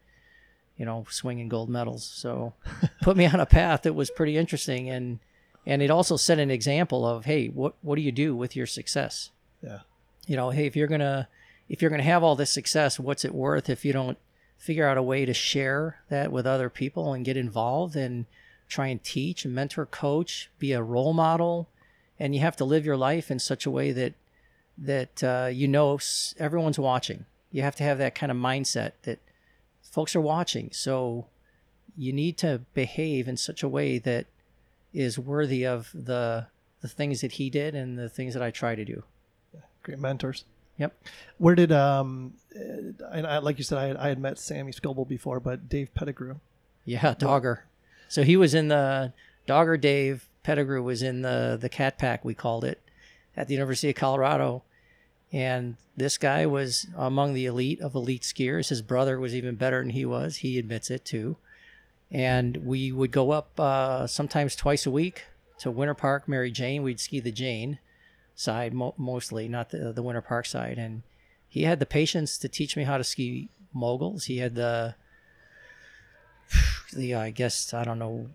[0.77, 2.03] you know swinging gold medals.
[2.05, 2.53] So
[3.01, 5.19] put me on a path that was pretty interesting and
[5.65, 8.65] and it also set an example of hey what what do you do with your
[8.67, 9.79] success Yeah.
[10.27, 11.27] you know hey if you're gonna
[11.67, 14.17] if you're gonna have all this success what's it worth if you don't
[14.57, 18.25] figure out a way to share that with other people and get involved and
[18.69, 21.67] try and teach and mentor coach be a role model
[22.19, 24.13] and you have to live your life in such a way that
[24.77, 25.99] that uh, you know
[26.39, 29.19] everyone's watching you have to have that kind of mindset that
[29.97, 31.25] folks are watching so
[31.97, 34.27] you need to behave in such a way that
[34.93, 36.45] is worthy of the
[36.81, 39.01] the things that he did and the things that I try to do.
[39.81, 40.45] Great mentors.
[40.77, 40.95] Yep.
[41.39, 44.71] Where did um, uh, and I, like you said, I had, I had met Sammy
[44.71, 46.35] Scoble before, but Dave Pettigrew.
[46.85, 47.65] Yeah, Dogger.
[48.07, 49.13] So he was in the
[49.47, 52.79] Dogger Dave Pettigrew was in the the cat pack we called it
[53.35, 54.61] at the University of Colorado.
[55.31, 58.69] And this guy was among the elite of elite skiers.
[58.69, 60.37] His brother was even better than he was.
[60.37, 61.37] He admits it too.
[62.09, 65.25] And we would go up uh, sometimes twice a week
[65.59, 66.83] to Winter Park, Mary Jane.
[66.83, 67.79] We'd ski the Jane
[68.35, 70.77] side mo- mostly, not the the Winter Park side.
[70.77, 71.01] And
[71.49, 74.25] he had the patience to teach me how to ski moguls.
[74.25, 74.95] He had the
[76.93, 78.29] the I guess I don't know.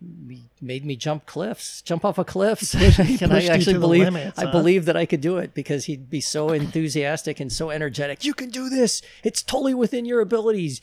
[0.00, 2.74] He made me jump cliffs, jump off of cliffs,
[3.20, 6.20] and I actually believe limits, I believe that I could do it because he'd be
[6.20, 8.24] so enthusiastic and so energetic.
[8.24, 9.02] You can do this.
[9.24, 10.80] It's totally within your abilities.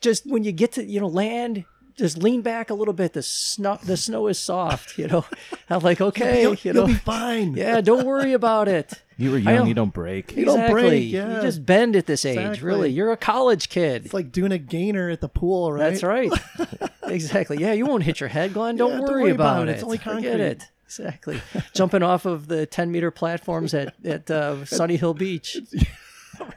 [0.00, 1.64] Just when you get to you know land,
[1.98, 3.12] just lean back a little bit.
[3.12, 4.96] The snow the snow is soft.
[4.96, 5.24] You know,
[5.70, 7.54] I'm like okay, You'll, you you'll be fine.
[7.54, 8.92] yeah, don't worry about it.
[9.20, 10.36] You were young, don't- you don't break.
[10.36, 11.34] You don't break, yeah.
[11.38, 12.38] You just bend at this age.
[12.38, 12.64] Exactly.
[12.64, 14.04] Really, you're a college kid.
[14.04, 15.90] It's like doing a gainer at the pool, right?
[15.90, 16.30] That's right.
[17.02, 17.56] exactly.
[17.58, 18.76] Yeah, you won't hit your head, Glen.
[18.76, 19.72] Don't, Yeah, worry, about, it.
[19.72, 20.40] It's only Forget concrete.
[20.40, 20.62] it.
[20.84, 21.40] Exactly.
[21.74, 25.56] Jumping off of the 10 meter platforms at, at uh, Sunny Hill Beach.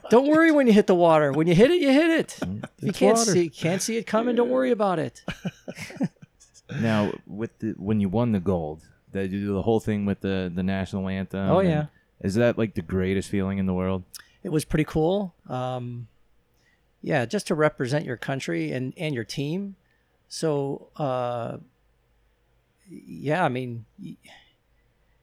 [0.09, 1.31] Don't worry when you hit the water.
[1.31, 2.39] When you hit it, you hit it.
[2.41, 3.31] If you can't water.
[3.31, 5.23] see can't see it coming, don't worry about it.
[6.79, 10.21] Now, with the, when you won the gold, that you do the whole thing with
[10.21, 11.49] the the national anthem.
[11.49, 11.87] Oh, yeah.
[12.21, 14.03] Is that like the greatest feeling in the world?
[14.43, 15.33] It was pretty cool.
[15.49, 16.07] Um,
[17.01, 19.75] yeah, just to represent your country and, and your team.
[20.29, 21.57] So, uh,
[22.89, 24.15] yeah, I mean, y-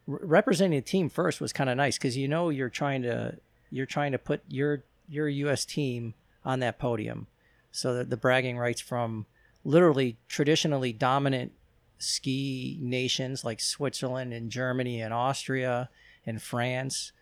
[0.07, 3.39] representing the team first was kind of nice because you know you're trying to
[3.71, 5.65] you're trying to put your your U.S.
[5.65, 7.27] team on that podium,
[7.71, 9.27] so that the bragging rights from
[9.65, 11.53] literally traditionally dominant
[11.99, 15.89] ski nations like Switzerland and Germany and Austria
[16.25, 17.13] and France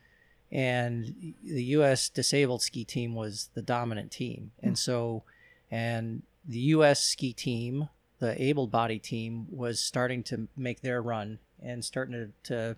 [0.52, 2.08] and the U.S.
[2.08, 4.76] disabled ski team was the dominant team, and hmm.
[4.76, 5.22] so,
[5.70, 7.02] and the U.S.
[7.02, 7.88] ski team,
[8.20, 12.76] the able-bodied team, was starting to make their run and starting to, to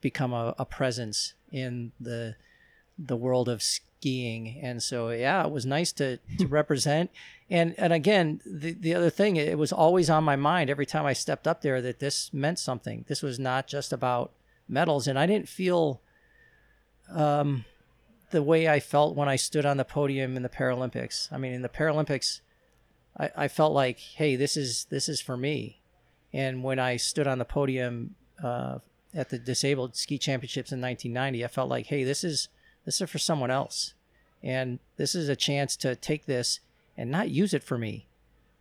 [0.00, 2.36] become a, a presence in the
[2.98, 7.10] the world of skiing, and so yeah, it was nice to to represent.
[7.48, 11.06] And and again, the the other thing, it was always on my mind every time
[11.06, 13.04] I stepped up there that this meant something.
[13.08, 14.32] This was not just about
[14.68, 16.00] medals, and I didn't feel
[17.10, 17.64] um,
[18.30, 21.32] the way I felt when I stood on the podium in the Paralympics.
[21.32, 22.40] I mean, in the Paralympics,
[23.18, 25.80] I, I felt like, hey, this is this is for me.
[26.32, 28.80] And when I stood on the podium uh,
[29.14, 32.48] at the Disabled Ski Championships in 1990, I felt like, hey, this is
[32.88, 33.92] this is for someone else,
[34.42, 36.60] and this is a chance to take this
[36.96, 38.06] and not use it for me.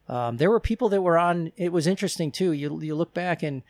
[0.09, 1.53] Um, there were people that were on.
[1.55, 2.51] It was interesting too.
[2.51, 3.63] You you look back and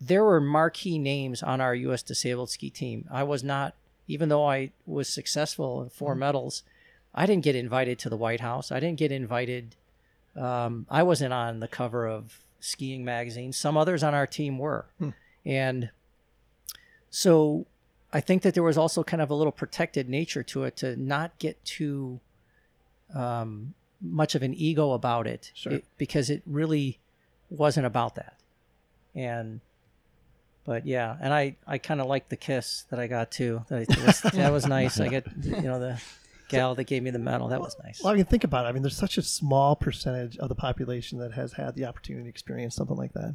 [0.00, 2.02] there were marquee names on our U.S.
[2.02, 3.06] disabled ski team.
[3.08, 3.74] I was not,
[4.08, 6.64] even though I was successful in 4 medals,
[7.14, 8.72] I didn't get invited to the White House.
[8.72, 9.76] I didn't get invited.
[10.34, 13.52] Um, I wasn't on the cover of skiing magazine.
[13.52, 14.86] Some others on our team were,
[15.46, 15.90] and
[17.10, 17.66] so
[18.12, 20.96] I think that there was also kind of a little protected nature to it to
[20.96, 22.20] not get too
[23.14, 25.74] um, much of an ego about it, Sure.
[25.74, 26.98] it- because it really
[27.50, 28.36] wasn't about that
[29.12, 29.60] and
[30.64, 33.90] but yeah and i i kind of like the kiss that i got too that,
[33.90, 36.00] I, was, that was nice i get you know the
[36.48, 38.68] gal that gave me the medal that was nice Well, I mean, think about it.
[38.68, 42.24] I mean, there's such a small percentage of the population that has had the opportunity
[42.24, 43.34] to experience something like that.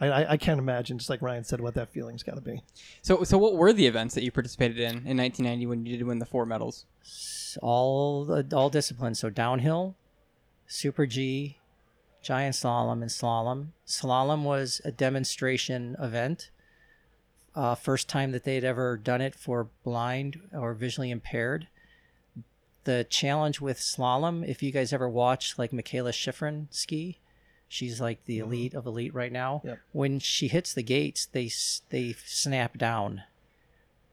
[0.00, 2.62] I, I, I can't imagine, just like Ryan said, what that feeling's got to be.
[3.02, 6.06] So, so what were the events that you participated in in 1990 when you did
[6.06, 6.84] win the four medals?
[7.62, 9.96] all all disciplines so downhill
[10.66, 11.56] super g
[12.26, 13.68] giant slalom, and slalom.
[13.86, 16.50] Slalom was a demonstration event.
[17.54, 21.68] Uh, first time that they'd ever done it for blind or visually impaired.
[22.82, 27.20] The challenge with slalom, if you guys ever watch like Mikaela Shiffrin ski,
[27.68, 28.52] she's like the mm-hmm.
[28.52, 29.62] elite of elite right now.
[29.64, 29.78] Yep.
[29.92, 31.50] When she hits the gates, they
[31.90, 33.22] they snap down,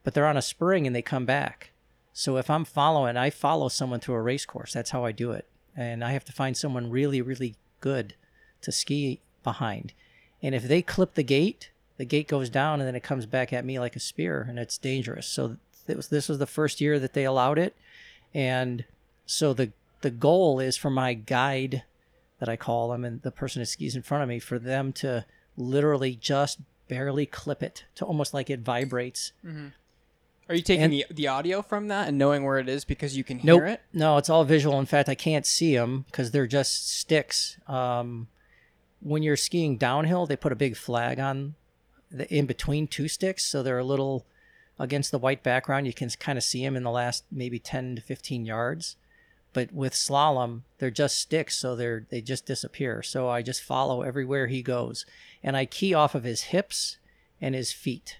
[0.04, 1.72] but they're on a spring and they come back.
[2.14, 4.74] So if I'm following, I follow someone through a race course.
[4.74, 5.48] That's how I do it.
[5.76, 8.14] And I have to find someone really, really good
[8.62, 9.94] to ski behind.
[10.42, 13.52] And if they clip the gate, the gate goes down and then it comes back
[13.52, 15.26] at me like a spear and it's dangerous.
[15.26, 17.76] So it was, this was the first year that they allowed it.
[18.34, 18.86] And
[19.26, 21.84] so the, the goal is for my guide
[22.40, 24.92] that I call them and the person that skis in front of me for them
[24.94, 29.32] to literally just barely clip it to almost like it vibrates
[30.50, 33.16] Are you taking And- the, the audio from that and knowing where it is because
[33.16, 33.60] you can Nope.
[33.62, 33.82] hear it?
[33.94, 34.78] No, it's all visual.
[34.80, 37.58] In fact, I can't see them because they're just sticks.
[37.68, 38.28] Um,
[39.00, 41.56] when you're skiing downhill, they put a big flag on
[42.12, 44.26] the in between two sticks, so they're a little
[44.80, 45.88] against the white background.
[45.88, 48.96] You can kind of see them in the last maybe 10 to 15 yards.
[49.54, 53.04] But with slalom, they're just sticks, so they're they just disappear.
[53.04, 55.06] So I just follow everywhere he goes,
[55.44, 56.98] and I key off of his hips
[57.40, 58.18] and his feet,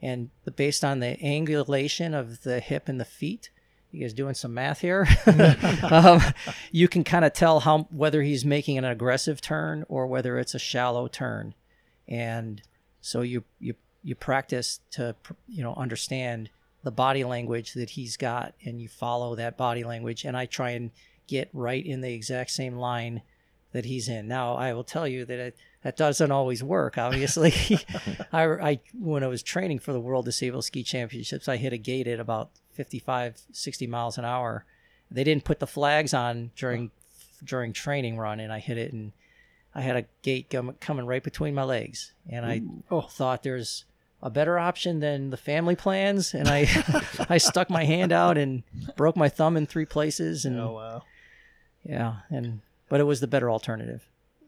[0.00, 3.50] and based on the angulation of the hip and the feet,
[3.92, 5.06] you guys doing some math here?
[5.90, 6.20] um,
[6.70, 10.54] you can kind of tell how whether he's making an aggressive turn or whether it's
[10.54, 11.54] a shallow turn,
[12.08, 12.62] and
[13.00, 15.14] so you you you practice to
[15.48, 16.50] you know understand
[16.82, 20.24] the body language that he's got, and you follow that body language.
[20.24, 20.90] And I try and
[21.26, 23.22] get right in the exact same line
[23.72, 24.26] that he's in.
[24.26, 26.98] Now I will tell you that it, that doesn't always work.
[26.98, 27.52] Obviously,
[28.32, 31.78] I, I when I was training for the World Disabled Ski Championships, I hit a
[31.78, 34.64] gate at about 55, 60 miles an hour.
[35.10, 36.90] They didn't put the flags on during
[37.44, 39.12] during training run, and I hit it, and
[39.74, 43.02] I had a gate com- coming right between my legs, and I Oh.
[43.02, 43.84] thought there's
[44.22, 46.66] a better option than the family plans, and I
[47.28, 48.62] I stuck my hand out and
[48.96, 51.02] broke my thumb in three places, and Oh wow.
[51.84, 54.06] yeah, and but it was the better alternative.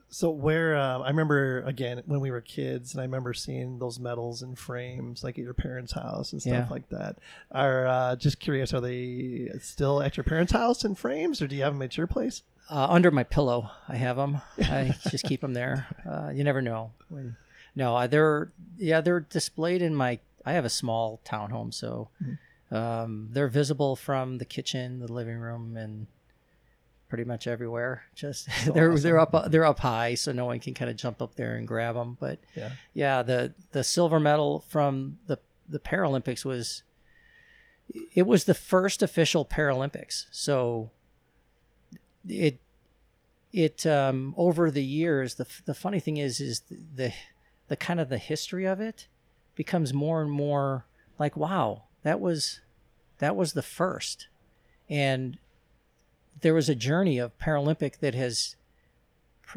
[0.09, 3.99] So where uh, I remember again when we were kids, and I remember seeing those
[3.99, 6.67] medals in frames, like at your parents' house and stuff Yeah.
[6.71, 7.17] like that.
[7.51, 11.57] Are uh, just curious, are they still at your parents' house in frames, or do
[11.57, 12.43] you have them at your place?
[12.71, 14.41] Uh, under my pillow, I have them.
[14.59, 15.87] I just keep them there.
[16.09, 16.93] Uh, you never know.
[17.09, 17.37] When,
[17.75, 20.19] no, uh, they're yeah, they're displayed in my.
[20.45, 22.09] I have a small townhome, so
[22.71, 26.07] um, they're visible from the kitchen, the living room, and
[27.09, 28.05] pretty much everywhere.
[28.15, 31.35] Just they're they're up they're up high, so no one can kind of jump up
[31.37, 32.17] there and grab them.
[32.21, 32.71] But Yeah.
[32.95, 36.83] yeah, the the silver medal from the the Paralympics was
[38.15, 40.27] it was the first official Paralympics.
[40.31, 40.91] So
[42.29, 42.59] it
[43.53, 47.13] it um, over the years the the funny thing is is the the
[47.77, 49.07] kind of the history of it
[49.55, 50.85] becomes more and more
[51.18, 52.61] like wow that was
[53.18, 54.29] that was the first
[54.88, 55.38] and
[56.40, 58.57] there was a journey of Paralympic that has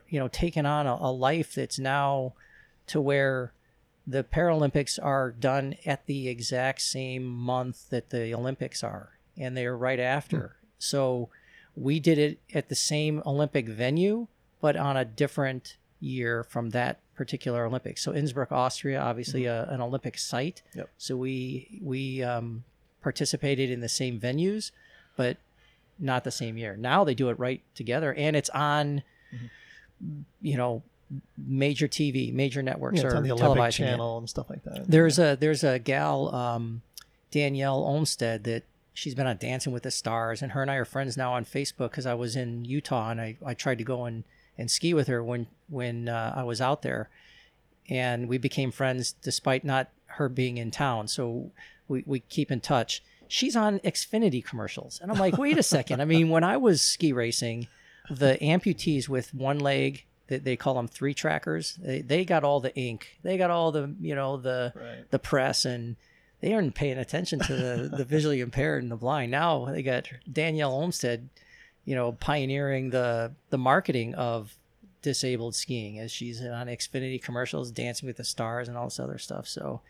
[0.08, 2.34] you know taken on a, a life that's now
[2.88, 3.52] to where
[4.08, 9.66] the Paralympics are done at the exact same month that the Olympics are, and they
[9.66, 10.58] are right after.
[10.60, 10.66] Hmm.
[10.78, 11.30] So
[11.76, 14.28] we did it at the same Olympic venue,
[14.62, 18.02] but on a different year from that particular Olympics.
[18.04, 20.62] So Innsbruck, Austria, obviously a, an Olympic site.
[20.76, 20.90] Yep.
[20.98, 22.64] So we we um,
[23.02, 24.72] participated in the same venues,
[25.16, 25.38] but
[25.98, 26.76] not the same year.
[26.76, 29.04] Now they do it right together, and it's on,
[30.42, 30.84] you know,
[31.38, 33.72] major TV, major networks Yeah, are on the Olympic televising it.
[33.72, 34.88] channel and stuff like that.
[34.88, 36.82] There's a there's a gal um,
[37.32, 40.86] Danelle Umstead that she's been on Dancing with the Stars, and her and I are
[40.86, 44.06] friends now on Facebook because I was in Utah and I, I tried to go
[44.06, 44.24] and,
[44.58, 47.10] and ski with her when when uh, I was out there,
[47.90, 51.08] and we became friends despite not her being in town.
[51.08, 51.52] So
[51.88, 53.04] we we keep in touch.
[53.28, 56.02] She's on Xfinity commercials, and I'm like, wait a second.
[56.02, 57.68] I mean, when I was ski racing,
[58.10, 60.06] the amputees with one leg.
[60.28, 61.76] They, they call them three trackers.
[61.76, 63.20] They, they got all the ink.
[63.22, 65.12] They got all the you know the Right.
[65.12, 65.98] the press and
[66.42, 69.30] they aren't paying attention to the, the visually impaired and the blind.
[69.32, 71.28] Now they got Danelle Umstead,
[71.86, 74.56] you know, pioneering the the marketing of
[75.02, 79.20] disabled skiing as she's on Xfinity commercials, Dancing with the Stars, and all this other
[79.20, 79.48] stuff.
[79.48, 79.82] So,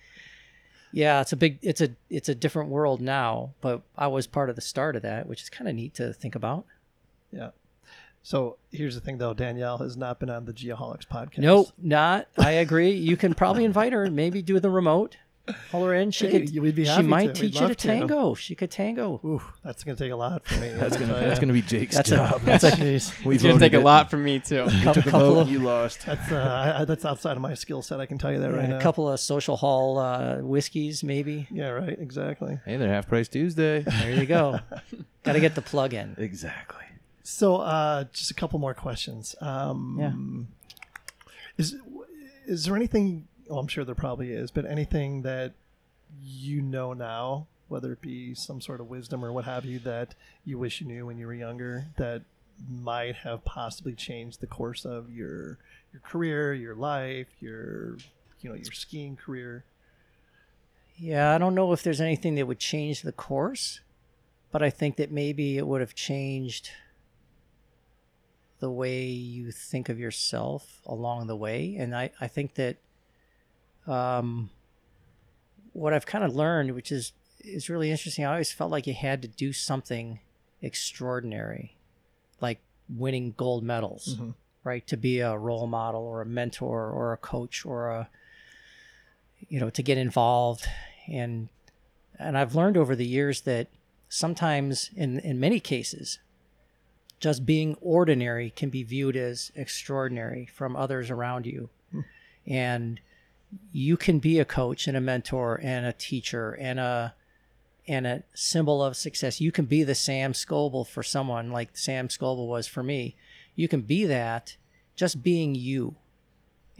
[0.91, 3.51] yeah, it's a big, it's a it's a different world now.
[3.61, 6.13] But I was part of the start of that, which is kind of neat to
[6.13, 6.65] think about.
[7.31, 7.51] Yeah.
[8.23, 9.35] So here's the thing, though.
[9.35, 11.37] Danelle has not been on the Geoholics podcast.
[11.37, 12.27] Nope, not.
[12.37, 12.89] I agree.
[12.89, 15.17] You can probably invite her and maybe do the remote.
[15.69, 16.09] Pull her in.
[16.11, 16.57] She Hey, could.
[16.59, 17.41] we'd be she might to.
[17.41, 17.87] Teach you to to.
[17.87, 18.33] tango.
[18.33, 19.21] She could tango.
[19.23, 20.69] Ooh, that's gonna take a lot for me.
[20.69, 22.41] That's gonna that's gonna be Jake's That's a- job.
[22.41, 24.65] that's a- It's gonna voted take a lot from me too.
[24.69, 26.03] You took a couple vote, of- you lost.
[26.05, 27.99] That's uh, I, I- that's outside of my skill set.
[27.99, 28.77] I can tell you that right Yeah, now.
[28.77, 31.47] a couple of social hall uh, whiskeys, maybe.
[31.51, 31.97] Yeah, right.
[31.99, 32.59] Exactly.
[32.65, 33.81] Hey, they're half price Tuesday.
[33.81, 34.59] There you go.
[35.23, 36.15] Got to get the plug in.
[36.17, 36.83] exactly.
[37.23, 39.35] So, uh, just a couple more questions.
[39.41, 40.47] Um,
[41.57, 41.75] Is
[42.47, 43.27] is there anything?
[43.47, 45.53] Well, I'm sure there probably is, but anything that
[46.21, 50.15] you know now, whether it be some sort of wisdom or what have you, that
[50.43, 52.23] you wish you knew when you were younger, that
[52.69, 55.57] might have possibly changed the course of your
[55.91, 57.97] your career, your life, your
[58.41, 59.63] you know your skiing career.
[60.97, 63.81] Yeah, I don't know if there's anything that would change the course,
[64.51, 66.71] but I think that maybe it would have changed
[68.59, 71.75] the way you think of yourself along the way.
[71.77, 72.77] And I, I think that
[73.87, 74.49] um,
[75.73, 77.11] what I've kind of learned, which is,
[77.41, 80.19] is really interesting, I always felt like you had to do something
[80.61, 81.75] extraordinary,
[82.41, 82.59] like
[82.89, 84.33] winning gold medals, Mhm.
[84.63, 84.85] right?
[84.87, 88.09] To be a role model or a mentor or a coach or a,
[89.49, 90.65] you know to get involved
[91.07, 91.49] and
[92.17, 93.67] and I've learned over the years that
[94.09, 96.19] sometimes in in many cases
[97.19, 101.69] just being ordinary can be viewed as extraordinary from others around you
[102.47, 102.99] and
[103.71, 107.15] you can be a coach and a mentor and a teacher and a
[107.87, 109.39] and a symbol of success.
[109.39, 113.15] You can be the Sam Scoble for someone like Sam Scoble was for me.
[113.55, 114.57] You can be that
[114.95, 115.95] just being you.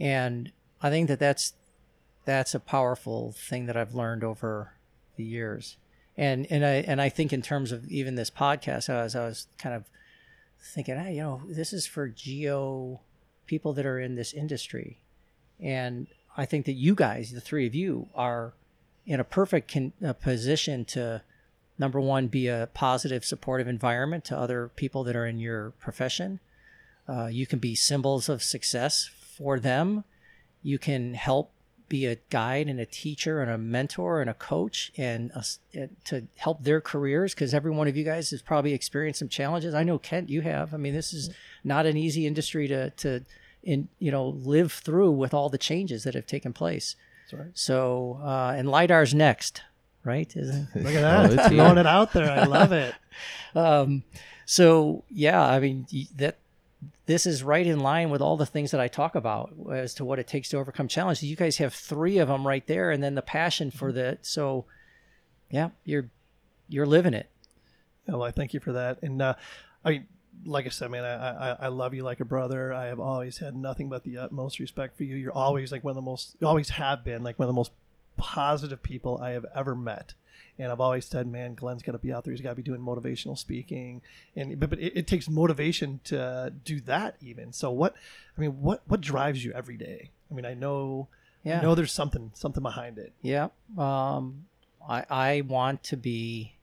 [0.00, 0.52] And
[0.82, 1.54] I think that that's
[2.24, 4.72] that's a powerful thing that I've learned over
[5.16, 5.76] the years.
[6.16, 9.26] And and I and I think in terms of even this podcast, I was I
[9.26, 9.84] was kind of
[10.60, 13.00] thinking, hey, you know, this is for geo
[13.46, 15.00] people that are in this industry,
[15.60, 18.52] and I think that you guys, the three of you, are
[19.06, 21.22] in a perfect con- uh, position to
[21.78, 26.40] number one be a positive, supportive environment to other people that are in your profession.
[27.08, 30.04] Uh, you can be symbols of success for them.
[30.62, 31.52] You can help
[31.88, 35.44] be a guide and a teacher and a mentor and a coach and a
[35.80, 39.28] uh, to help their careers because every one of you guys has probably experienced some
[39.28, 39.74] challenges.
[39.74, 40.74] I know Kent, you have.
[40.74, 41.30] I mean, this is
[41.62, 43.24] not an easy industry to to
[43.66, 46.96] in you know live through with all the changes that have taken place.
[47.24, 47.50] That's right.
[47.54, 49.62] So uh, and lidar's next,
[50.04, 50.32] right?
[50.34, 51.58] Isn't Look at Oh, that, it's here.
[51.58, 52.30] throwing it out there.
[52.30, 52.94] I love it.
[53.54, 54.04] um,
[54.46, 55.86] so yeah, I mean
[56.16, 56.38] that
[57.06, 60.04] this is right in line with all the things that I talk about as to
[60.04, 61.24] what it takes to overcome challenges.
[61.24, 64.64] You guys have three of them right there, and then the passion for the so
[65.50, 66.08] yeah, you're
[66.68, 67.28] you're living it.
[68.08, 69.02] Yeah, well, I thank you for that.
[69.02, 69.34] And uh,
[69.84, 70.04] I,
[70.44, 72.72] like I said, man, I, I I love you like a brother.
[72.72, 75.16] I have always had nothing but the utmost respect for you.
[75.16, 77.58] You're always like one of the most, you always have been like one of the
[77.58, 77.72] most
[78.16, 80.14] positive people I have ever met.
[80.58, 82.32] And I've always said, man, Glen's got to be out there.
[82.32, 84.00] He's got to be doing motivational speaking,
[84.34, 87.52] and but, but it, it takes motivation to do that even.
[87.52, 87.94] So what,
[88.36, 90.10] I mean, what what drives you every day?
[90.30, 91.08] I mean, I know,
[91.44, 91.58] Yeah.
[91.58, 93.12] I know there's something something behind it.
[93.20, 93.48] Yeah.
[93.76, 94.46] Um,
[94.88, 96.54] I I want to be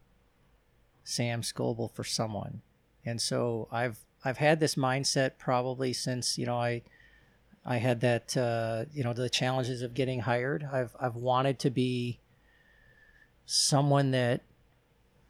[1.03, 2.61] Sam Scoble for someone,
[3.05, 6.81] and so I've I've had this mindset probably since you know I
[7.65, 10.67] I had that uh, you know the challenges of getting hired.
[10.71, 12.19] I've I've wanted to be
[13.45, 14.41] someone that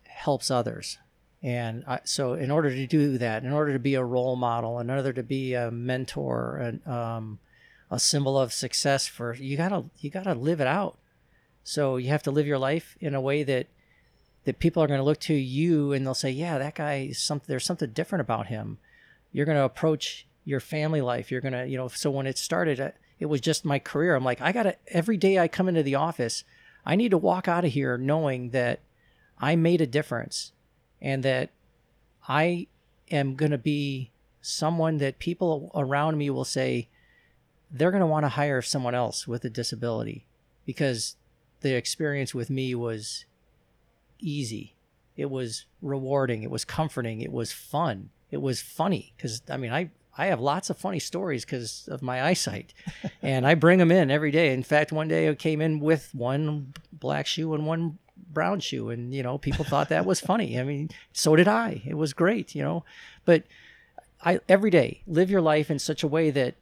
[0.06, 0.98] helps others.
[1.42, 4.80] And I, so, in order to do that, in order to be a role model,
[4.80, 7.40] in order to be a mentor, and um,
[7.92, 10.98] a symbol of success for you, gotta you gotta live it out.
[11.64, 13.68] So you have to live your life in a way that
[14.46, 17.20] that people are going to look to you and they'll say, "Yeah, that guy is
[17.20, 17.46] something.
[17.48, 18.78] There's something different about him."
[19.32, 21.32] You're going to approach your family life.
[21.32, 21.88] You're going to, you know.
[21.88, 24.16] So when it started, uh, it was just my career.
[24.16, 26.44] I'm like, I got to every day I come into the office,
[26.86, 28.82] I need to walk out of here knowing that
[29.40, 30.52] I made a difference
[31.02, 31.50] and that
[32.28, 32.68] I
[33.12, 36.90] am going to be someone that people around me will say
[37.72, 40.26] they're going to want to hire someone else with a disability
[40.66, 41.16] because
[41.62, 43.26] the experience with me was
[44.24, 44.76] easy.
[45.16, 46.44] It was rewarding.
[46.44, 47.22] It was comforting.
[47.22, 48.10] It was fun.
[48.32, 52.02] It was funny because I mean I I have lots of funny stories because of
[52.02, 52.74] my eyesight,
[53.22, 54.54] and I bring them in every day.
[54.54, 57.98] In fact, one day I came in with one black shoe and one
[58.32, 60.60] brown shoe, and you know people thought that was funny.
[60.60, 61.84] I mean, so did I.
[61.86, 62.84] It was great, you know,
[63.26, 63.44] but
[64.24, 66.56] I every day live your life in such a way that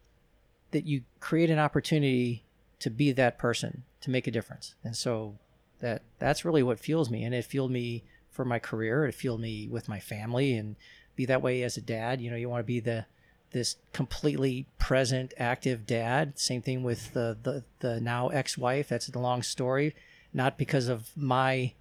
[0.72, 2.44] that you create an opportunity
[2.80, 5.36] to be that person to make a difference and so
[5.82, 9.42] that that's really what fuels me and it fueled me for my career it fueled
[9.42, 10.76] me with my family and
[11.16, 13.06] be that way as a dad you know you want to be the
[13.52, 16.40] this completely present, active dad.
[16.40, 18.90] Same thing with the the, the now ex-wife.
[18.90, 19.96] That's a long story,
[20.34, 21.74] not because of my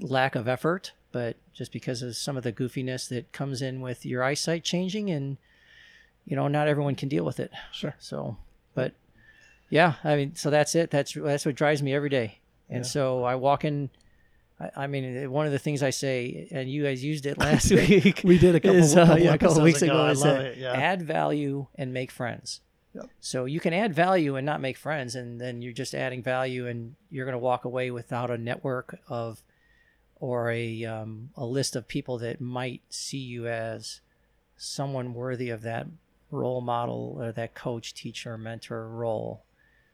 [0.00, 4.04] lack of effort, but just because of some of the goofiness that comes in with
[4.04, 5.38] your eyesight changing, and
[6.24, 7.52] you know, not everyone can deal with it.
[7.72, 7.94] Sure.
[7.98, 8.36] So,
[8.74, 8.94] but
[9.70, 10.90] yeah, I mean, so that's it.
[10.90, 12.40] That's that's what drives me every day.
[12.68, 12.88] And Yeah.
[12.90, 13.90] so I walk in.
[14.60, 17.70] I, I mean, one of the things I say, and you guys used it last
[17.72, 18.22] week.
[18.24, 19.92] We did a couple, is, uh, couple yeah, a couple weeks ago.
[19.92, 20.02] ago.
[20.02, 20.58] I love it.
[20.58, 20.72] Yeah.
[20.72, 22.60] Add value and make friends.
[22.94, 23.06] Yep.
[23.20, 26.68] So you can add value and not make friends, and then you're just adding value,
[26.68, 29.42] and you're going to walk away without a network of
[30.16, 34.00] or a um, a list of people that might see you as
[34.56, 35.88] someone worthy of that
[36.30, 39.42] role model or that coach, teacher, mentor role.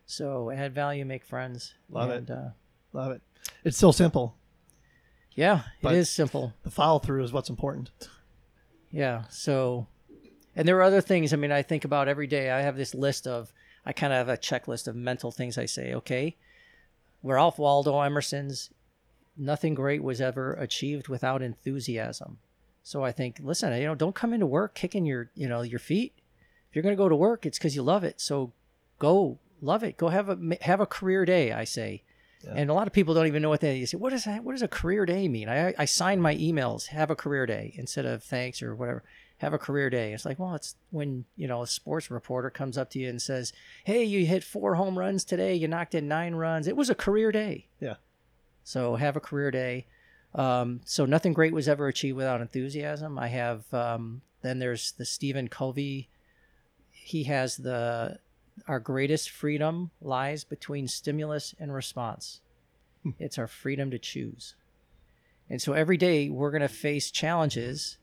[0.04, 1.72] So add value, make friends.
[1.88, 2.30] Love it.
[2.30, 2.50] Uh,
[2.92, 3.22] Love it.
[3.64, 4.36] It's so simple.
[5.34, 6.54] yeah, But- it is simple.
[6.62, 7.90] The follow through is what's important.
[8.90, 9.24] Yeah.
[9.30, 9.86] So,
[10.56, 11.32] and there are other things.
[11.32, 12.50] I mean, I think about every day.
[12.50, 13.52] I have this list of,
[13.86, 15.94] I kind of have a checklist of mental things I say.
[15.94, 16.36] Okay,
[17.22, 18.70] Ralph Waldo Emerson's,
[19.36, 22.38] nothing great was ever achieved without enthusiasm.
[22.82, 25.78] So I think, listen, you know, don't come into work kicking your, you know, your
[25.78, 26.14] feet.
[26.68, 28.20] If you're going to go to work, it's because you love it.
[28.20, 28.52] So
[28.98, 29.96] go love it.
[29.96, 31.52] Go have a have a career day.
[31.52, 32.02] I say.
[32.44, 32.52] Yeah.
[32.56, 33.80] And a lot of people don't even know what that is.
[33.80, 34.42] You say, what does that?
[34.44, 35.48] What does a career day mean?
[35.48, 39.02] I, I sign my emails, have a career day instead of thanks or whatever.
[39.38, 40.12] Have a career day.
[40.12, 43.20] It's like, well, it's when you know a sports reporter comes up to you and
[43.20, 45.54] says, "Hey, you hit four home runs today.
[45.54, 46.66] You knocked in nine runs.
[46.68, 47.94] It was a career day." Yeah.
[48.64, 49.86] So have a career day.
[50.34, 53.18] Um, so nothing great was ever achieved without enthusiasm.
[53.18, 53.72] I have.
[53.72, 56.08] Um, then there's the Stephen Covey.
[56.90, 58.18] He has the
[58.66, 62.40] our greatest freedom lies between stimulus and response.
[63.02, 63.10] Hmm.
[63.18, 64.54] It's our freedom to choose.
[65.48, 67.98] And so every day we're going to face challenges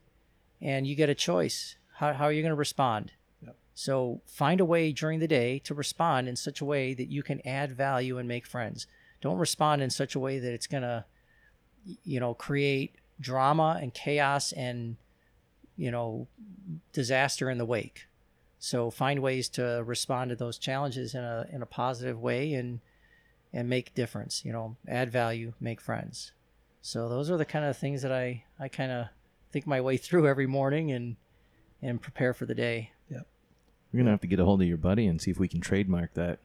[0.60, 1.76] and you get a choice.
[1.94, 3.12] How, how are you going to respond?
[3.42, 3.56] Yep.
[3.74, 7.22] So find a way during the day to respond in such a way that you
[7.22, 8.86] can add value and make friends.
[9.20, 11.04] Don't respond in such a way that it's going to,
[12.04, 14.96] you know, create drama and chaos and,
[15.76, 16.28] you know,
[16.92, 18.06] disaster in the wake.
[18.58, 22.80] So find ways to respond to those challenges in a in a positive way and
[23.52, 24.44] and make difference.
[24.44, 26.32] You know, add value, make friends.
[26.82, 29.06] So those are the kind of things that I I kind of
[29.52, 31.16] think my way through every morning and
[31.80, 32.92] and prepare for the day.
[33.10, 33.26] Yep.
[33.92, 35.60] We're gonna have to get a hold of your buddy and see if we can
[35.60, 36.40] trademark that.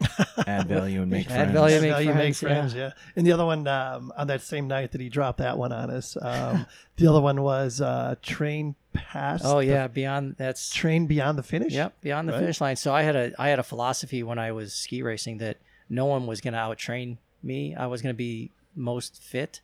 [0.46, 1.54] Add value and make friends, Add friends.
[1.54, 2.92] value, make Value make friends, friends, yeah.
[3.14, 5.90] And the other one um, on that same night that he dropped that one on
[5.90, 6.16] us.
[6.20, 9.44] Um, the other one was uh, train past.
[9.46, 11.72] Oh yeah, beyond that's train beyond the finish.
[11.72, 12.40] Yep, beyond the Right.
[12.40, 12.76] finish line.
[12.76, 16.06] So I had a I had a philosophy when I was ski racing that no
[16.06, 17.74] one was going to out train me.
[17.74, 19.60] I was going to be most fit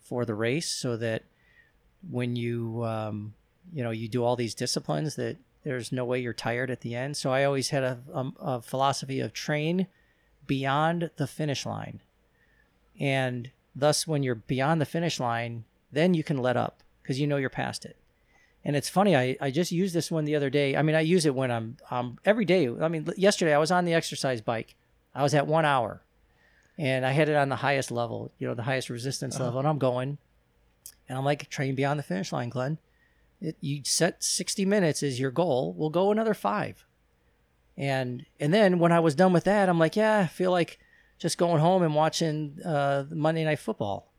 [0.00, 1.22] for the race, so that
[2.10, 3.34] when you um,
[3.72, 6.94] you know you do all these disciplines, that there's no way you're tired at the
[6.94, 7.16] end.
[7.16, 9.86] So I always had a, a, a philosophy of train
[10.46, 12.00] beyond the finish line,
[13.00, 17.26] and thus when you're beyond the finish line, then you can let up because you
[17.26, 17.96] know you're past it.
[18.64, 20.74] And it's funny, I, I just used this one the other day.
[20.74, 22.68] I mean, I use it when I'm um, every day.
[22.68, 24.74] I mean, yesterday I was on the exercise bike.
[25.14, 26.02] I was at one hour
[26.78, 29.58] and I had it on the highest level, you know, the highest resistance level.
[29.58, 30.18] And I'm going
[31.08, 32.78] and I'm like, train beyond the finish line, Glen.
[33.40, 35.74] It, you set 60 minutes as your goal.
[35.76, 36.86] We'll go another five.
[37.76, 40.78] And and then when I was done with that, I'm like, yeah, I feel like
[41.18, 44.12] just going home and watching uh, Monday Night Football.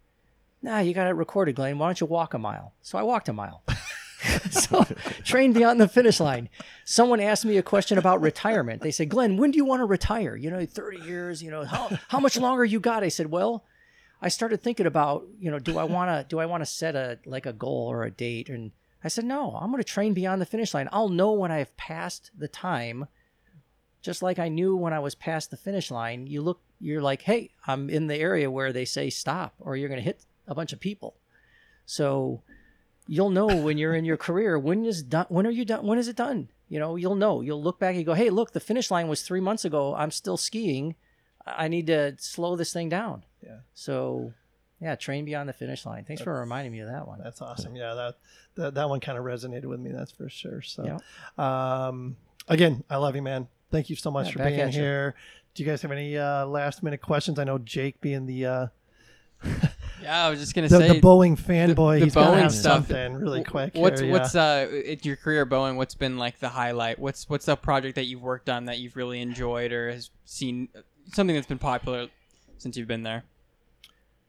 [0.61, 1.77] Nah, you got it recorded, Glen.
[1.77, 2.73] Why don't you walk a mile?
[2.81, 3.63] So I walked a mile.
[4.49, 4.85] so
[5.23, 6.49] train beyond the finish line.
[6.83, 8.81] Someone asked me a question about retirement.
[8.81, 10.35] They said, Glen, when do you want to retire?
[10.35, 13.03] You know, 30 years, you know, how, how much longer you got?
[13.03, 13.65] I said, well,
[14.21, 16.95] I started thinking about, you know, do I want to, do I want to set
[16.95, 18.49] a, like a goal or a date?
[18.49, 18.71] And
[19.03, 20.89] I said, no, I'm going to train beyond the finish line.
[20.91, 23.07] I'll know when I've passed the time,
[24.01, 26.27] just like I knew when I was past the finish line.
[26.27, 29.89] You look, you're like, hey, I'm in the area where they say stop, or you're
[29.89, 31.15] going to hit a bunch of people.
[31.85, 32.41] So
[33.07, 35.25] you'll know when you're in your career when is done.
[35.29, 35.85] When are you done?
[35.85, 36.49] When is it done?
[36.69, 37.41] You know, you'll know.
[37.41, 39.93] You'll look back and go, hey, look, the finish line was three months ago.
[39.95, 40.95] I'm still skiing.
[41.45, 43.23] I need to slow this thing down.
[43.45, 43.57] Yeah.
[43.75, 44.33] So,
[44.81, 46.03] yeah, train beyond the finish line.
[46.05, 47.19] Thanks for reminding me of that one.
[47.23, 47.75] That's awesome.
[47.75, 48.15] Yeah, that
[48.55, 49.91] that, that one kind of resonated with me.
[49.91, 50.63] That's for sure.
[50.63, 50.99] So,
[51.37, 51.87] Yeah.
[51.87, 53.47] um, again, I love you, man.
[53.71, 55.13] Thank you so much Yeah, for being here.
[55.53, 57.37] Do you guys have any uh, last minute questions?
[57.37, 58.67] I know Jake being the uh,
[60.05, 61.99] Yeah, I was just gonna the, say the Boeing fanboy.
[61.99, 62.87] the He's Boeing have stuff.
[62.87, 63.73] something really quick.
[63.73, 64.67] What's here, what's yeah.
[64.69, 65.77] uh in your career, Boeing?
[65.77, 66.99] What's been like the highlight?
[66.99, 70.69] What's what's a project that you've worked on that you've really enjoyed or has seen
[71.11, 72.07] something that's been popular
[72.59, 73.23] since you've been there?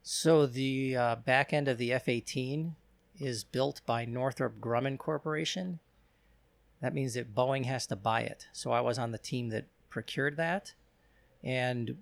[0.03, 2.72] So the uh, back end of the F-18
[3.20, 5.81] is built by Northrop Grumman Corporation,
[6.81, 8.47] that means that Boeing has to buy it.
[8.53, 10.74] So I was on the team that procured that,
[11.43, 12.01] and w-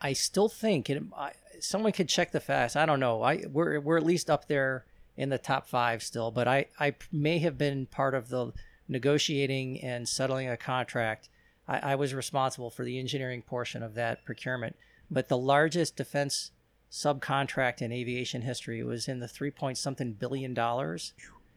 [0.00, 1.02] I still think it.
[1.16, 2.76] I, someone could check the facts.
[2.76, 3.22] I don't know.
[3.22, 4.84] I we're we're at least up there
[5.16, 8.52] in the top five still, but I I may have been part of the
[8.88, 11.28] negotiating and settling a contract.
[11.68, 14.76] I, I was responsible for the engineering portion of that procurement,
[15.10, 16.50] but the largest defense
[16.90, 21.12] subcontract in aviation history was in the three point something billion dollars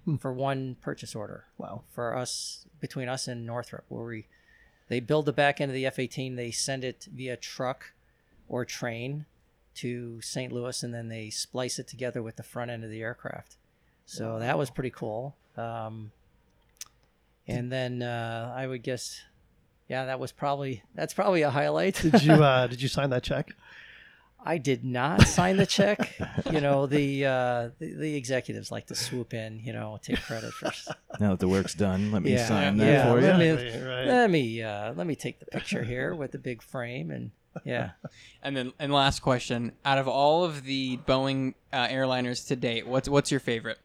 [0.06, 0.18] hmm.
[0.18, 1.84] for one purchase order Wow.
[1.90, 4.26] for us between us and Northrop, where we
[4.90, 7.94] they build the back end of the F-18, they send it via truck
[8.52, 9.26] or train
[9.76, 10.52] to St.
[10.52, 13.56] Louis, and then they splice it together with the front end of the aircraft.
[14.06, 15.36] So that was pretty cool.
[15.56, 16.12] Um,
[17.48, 19.22] and then uh, I would guess,
[19.88, 21.96] yeah, that was probably that's probably a highlight.
[21.96, 23.52] Did you uh, did you sign that check?
[24.44, 26.20] I did not sign the check.
[26.52, 30.52] you know, the, uh, the the executives like to swoop in, you know, take credit
[30.52, 30.72] for
[31.20, 32.48] Now that the work's done, let me Yeah.
[32.48, 33.56] sign that Yeah, for let you.
[33.56, 34.08] me- Right, right.
[34.08, 37.32] let me uh, let me take the picture here with the big frame and
[37.66, 37.92] yeah.
[38.44, 42.88] And then, and last question: Out of all of the Boeing uh, airliners to date,
[42.88, 43.80] what's what's your favorite?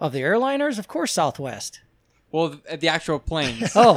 [0.00, 1.80] Of the airliners, of course, Southwest.
[2.30, 3.94] Well, the, the actual planes, Oh,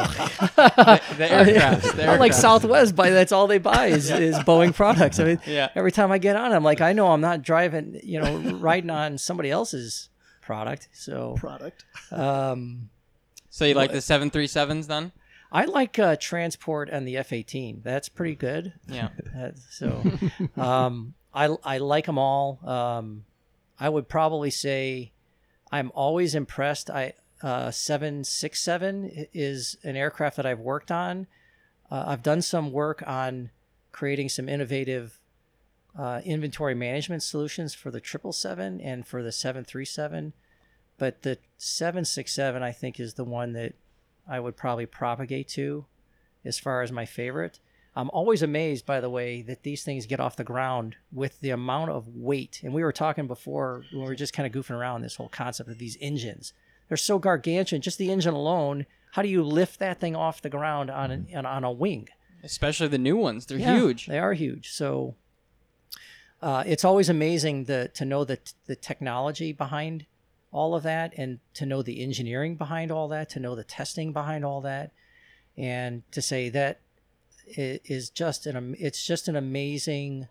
[0.56, 1.96] the, the aircraft.
[1.98, 2.34] The I like.
[2.34, 5.20] Southwest, but that's all they buy is, is Boeing products.
[5.20, 5.70] I mean, Yeah.
[5.76, 8.90] every time I get on, I'm like, I know I'm not driving, you know, riding
[8.90, 10.08] on somebody else's
[10.42, 10.88] product.
[10.94, 11.84] So, Product.
[12.12, 12.90] um,
[13.50, 15.12] So you like the seven three sevens then?
[15.52, 17.84] I like uh, transport and the F-18.
[17.84, 18.74] That's pretty good.
[18.88, 19.10] Yeah.
[19.70, 20.04] So
[20.58, 22.60] um, I, I like them all.
[22.64, 23.26] Um,
[23.80, 25.12] I would probably say
[25.72, 26.90] I'm always impressed.
[26.90, 31.28] I uh, 767 is an aircraft that I've worked on.
[31.90, 33.50] Uh, I've done some work on
[33.92, 35.20] creating some innovative
[35.98, 40.34] uh, inventory management solutions for the 777 and for the 737.
[40.98, 43.74] But the 767, I think, is the one that
[44.28, 45.86] I would probably propagate to
[46.46, 47.60] as far as my favorite.
[47.96, 51.50] I'm always amazed, by the way, that these things get off the ground with the
[51.50, 52.62] amount of weight.
[52.64, 55.28] And we were talking before when we were just kind of goofing around this whole
[55.28, 56.54] concept of these engines.
[56.88, 57.82] They're so gargantuan.
[57.82, 58.86] Just the engine alone.
[59.12, 62.08] How do you lift that thing off the ground on an, on, a wing?
[62.44, 64.08] Especially the new ones; they're Yeah, huge.
[64.08, 64.72] They are huge.
[64.72, 65.16] So
[66.42, 70.06] uh, it's always amazing the, to know the, the technology behind
[70.52, 74.12] all of that and to know the engineering behind all that, to know the testing
[74.14, 74.92] behind all that,
[75.58, 76.80] and to say that
[77.58, 77.80] i-
[78.10, 80.28] just an it's just an amazing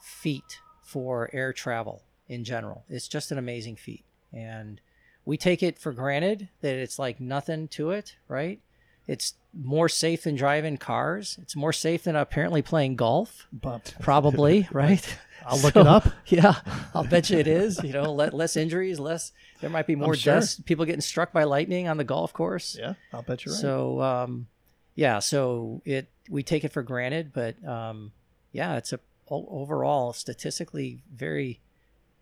[0.00, 2.84] feat for air travel in general.
[2.88, 4.80] It's just an amazing feat, and
[5.24, 8.60] we take it for granted that it's like nothing to it, right?
[9.06, 11.38] It's more safe than driving cars.
[11.42, 15.18] It's more safe than apparently playing golf, But probably, right?
[15.46, 16.06] I'll look it up.
[16.26, 16.54] Yeah,
[16.94, 17.82] I'll bet you it is.
[17.82, 19.32] You know, le- less injuries, less.
[19.60, 20.34] There might be more sure.
[20.34, 22.76] deaths, people getting struck by lightning on the golf course.
[22.78, 23.60] Yeah, I'll bet you're right.
[23.60, 24.46] So, um,
[24.94, 28.12] yeah, so it we take it for granted, but um,
[28.52, 31.60] yeah, it's a overall statistically very,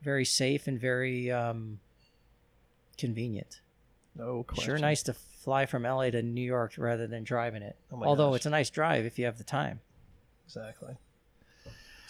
[0.03, 1.81] very safe and very um,
[2.99, 3.61] convenient.
[4.16, 4.64] no question.
[4.64, 7.77] Sure, nice to fly from LA to New York rather than driving it.
[7.93, 8.37] Oh my Although gosh.
[8.37, 9.81] it's a nice drive if you have the time.
[10.47, 10.95] Exactly.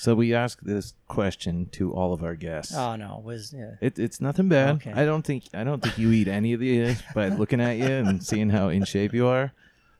[0.00, 2.74] So we ask this question to all of our guests.
[2.74, 3.72] Oh no, was yeah.
[3.82, 4.76] It, it's nothing bad.
[4.76, 4.92] Okay.
[4.94, 7.84] I don't think I don't think you eat any of these by looking at you
[7.84, 9.52] and seeing how in shape you are.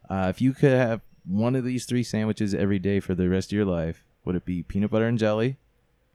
[0.09, 3.53] Uh, if you could have one of these three sandwiches every day for the rest
[3.53, 5.59] of your life, would it be peanut butter and jelly,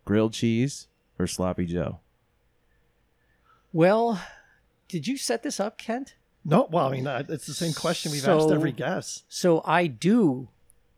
[0.03, 0.87] grilled cheese,
[1.19, 1.99] or sloppy Joe?
[3.71, 4.19] Well,
[4.87, 6.15] did you set this up, Kent?
[6.43, 9.25] No, well, I mean, uh, it's the same question we've asked every guest.
[9.29, 10.47] So I do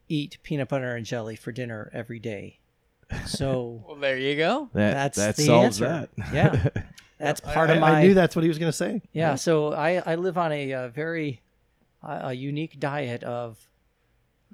[0.08, 2.60] eat peanut butter and jelly for dinner every day.
[3.26, 4.70] So Well, there you go.
[4.74, 6.10] That That's that the solves answer.
[6.18, 6.34] that.
[6.34, 6.84] Yeah.
[7.20, 7.92] that's part I, of my.
[7.92, 9.02] I knew that's what he was going to say.
[9.14, 9.36] Yeah.
[9.36, 11.42] So I I live on a, uh very
[12.04, 13.68] uh, a unique diet of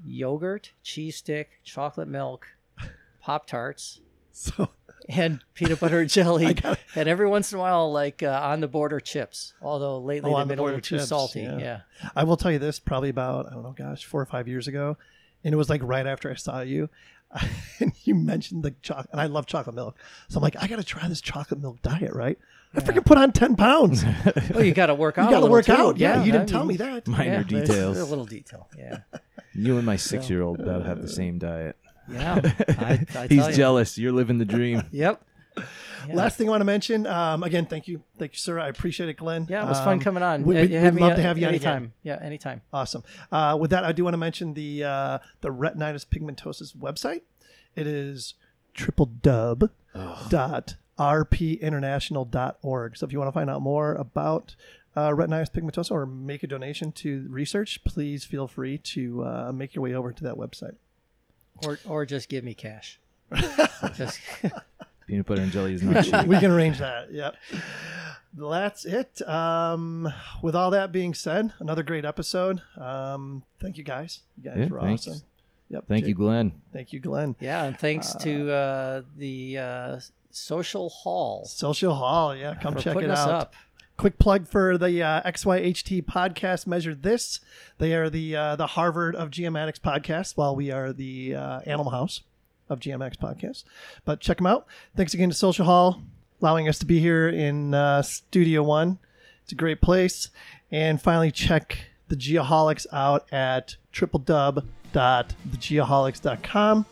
[0.05, 2.47] yogurt, cheese stick, chocolate milk,
[3.21, 3.99] pop tarts,
[4.31, 4.69] So
[5.09, 8.39] and peanut butter and jelly, I got and every once in a while, like uh,
[8.43, 9.53] on the border chips.
[9.61, 11.41] Although lately Oh, they've on the a border little too salty.
[11.41, 11.57] yeah.
[11.59, 11.79] yeah.
[12.15, 14.67] I will tell you this probably about, I don't know, gosh, four or five years
[14.67, 14.97] ago.
[15.43, 16.89] And it was like right after I saw you.
[17.79, 19.97] And you mentioned the chocolate, and I love chocolate milk.
[20.29, 22.37] So I'm like, I got to try this chocolate milk diet, right?
[22.75, 24.03] I freaking put on 10 pounds.
[24.03, 24.13] you
[24.53, 25.27] Well, you got to work out.
[25.27, 25.73] a got to work too.
[25.73, 25.97] out.
[25.97, 27.07] Yeah, you didn't tell mean, me that.
[27.07, 27.99] Minor yeah, details.
[27.99, 28.69] A little detail.
[28.77, 28.99] Yeah.
[29.55, 31.77] You and my six-year-old about have the uh, same diet.
[32.11, 32.41] Yeah.
[32.69, 33.53] I, I He's you.
[33.53, 33.99] jealous.
[33.99, 34.81] You're living the dream.
[34.91, 35.23] Yep.
[36.07, 36.15] Yeah.
[36.15, 38.03] Last thing I want to mention, um, again, thank you.
[38.17, 38.59] Thank you, sir.
[38.59, 39.47] I appreciate it, Glen.
[39.49, 40.43] Yeah, it was Um, fun coming on.
[40.43, 41.71] we- Uh, we'd- we'd have love uh, to have you on again.
[41.73, 41.93] anytime.
[42.03, 42.61] Yeah, anytime.
[42.73, 43.03] Awesome.
[43.31, 47.21] Uh, with that, I do want to mention the uh, the retinitis pigmentosa website.
[47.75, 48.33] It is
[48.73, 49.69] triple dub
[50.29, 52.97] dot rpinternational.org.
[52.97, 54.55] So if you want to find out more about
[54.95, 59.73] uh, retinitis pigmentosa or make a donation to research, please feel free to uh, make
[59.75, 60.75] your way over to that website.
[61.65, 62.99] Or or just give me cash.
[63.95, 64.19] just
[65.07, 66.25] Peanut butter and jelly is not cheap.
[66.25, 67.11] we can arrange that.
[67.11, 67.35] Yep.
[68.35, 69.21] That's it.
[69.27, 72.61] Um, with all that being said, another great episode.
[72.77, 74.21] Um, thank you guys.
[74.37, 75.07] You guys Yeah, were thanks.
[75.07, 75.21] awesome.
[75.69, 75.85] Yep.
[75.87, 76.51] Thank you, Jake, Glen.
[76.71, 77.35] Thank you, Glen.
[77.39, 79.99] yeah, and thanks to uh, the uh,
[80.31, 82.35] social hall Social Hall.
[82.35, 83.29] Yeah, come check putting it us out.
[83.29, 83.53] up.
[83.97, 86.65] Quick plug for the uh, XYHT podcast.
[86.65, 87.39] Measure this.
[87.77, 91.91] They are the uh, the Harvard of Geomatics podcast, while we are the uh, Animal
[91.91, 92.21] House
[92.69, 93.63] of GMX podcast.
[94.05, 94.67] But check them out.
[94.95, 96.01] Thanks again to Social Hall
[96.43, 98.99] allowing us to be here in uh, Studio One.
[99.43, 100.29] It's a great place.
[100.71, 101.77] And finally, check
[102.09, 106.85] the Geoholics out at tripledub.thegeoholics.com.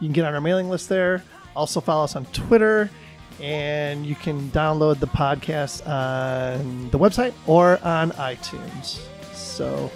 [0.00, 1.24] You can get on our mailing list there.
[1.56, 2.90] Also follow us on Twitter,
[3.40, 9.00] and you can download the podcast on the website or on iTunes.
[9.32, 9.90] So,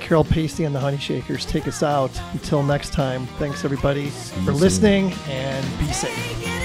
[0.00, 2.10] Carol Pacey and the Honey Shakers take us out.
[2.32, 4.08] Until next time, thanks everybody
[4.44, 6.10] for listening and be safe.
[6.16, 6.59] Get it now.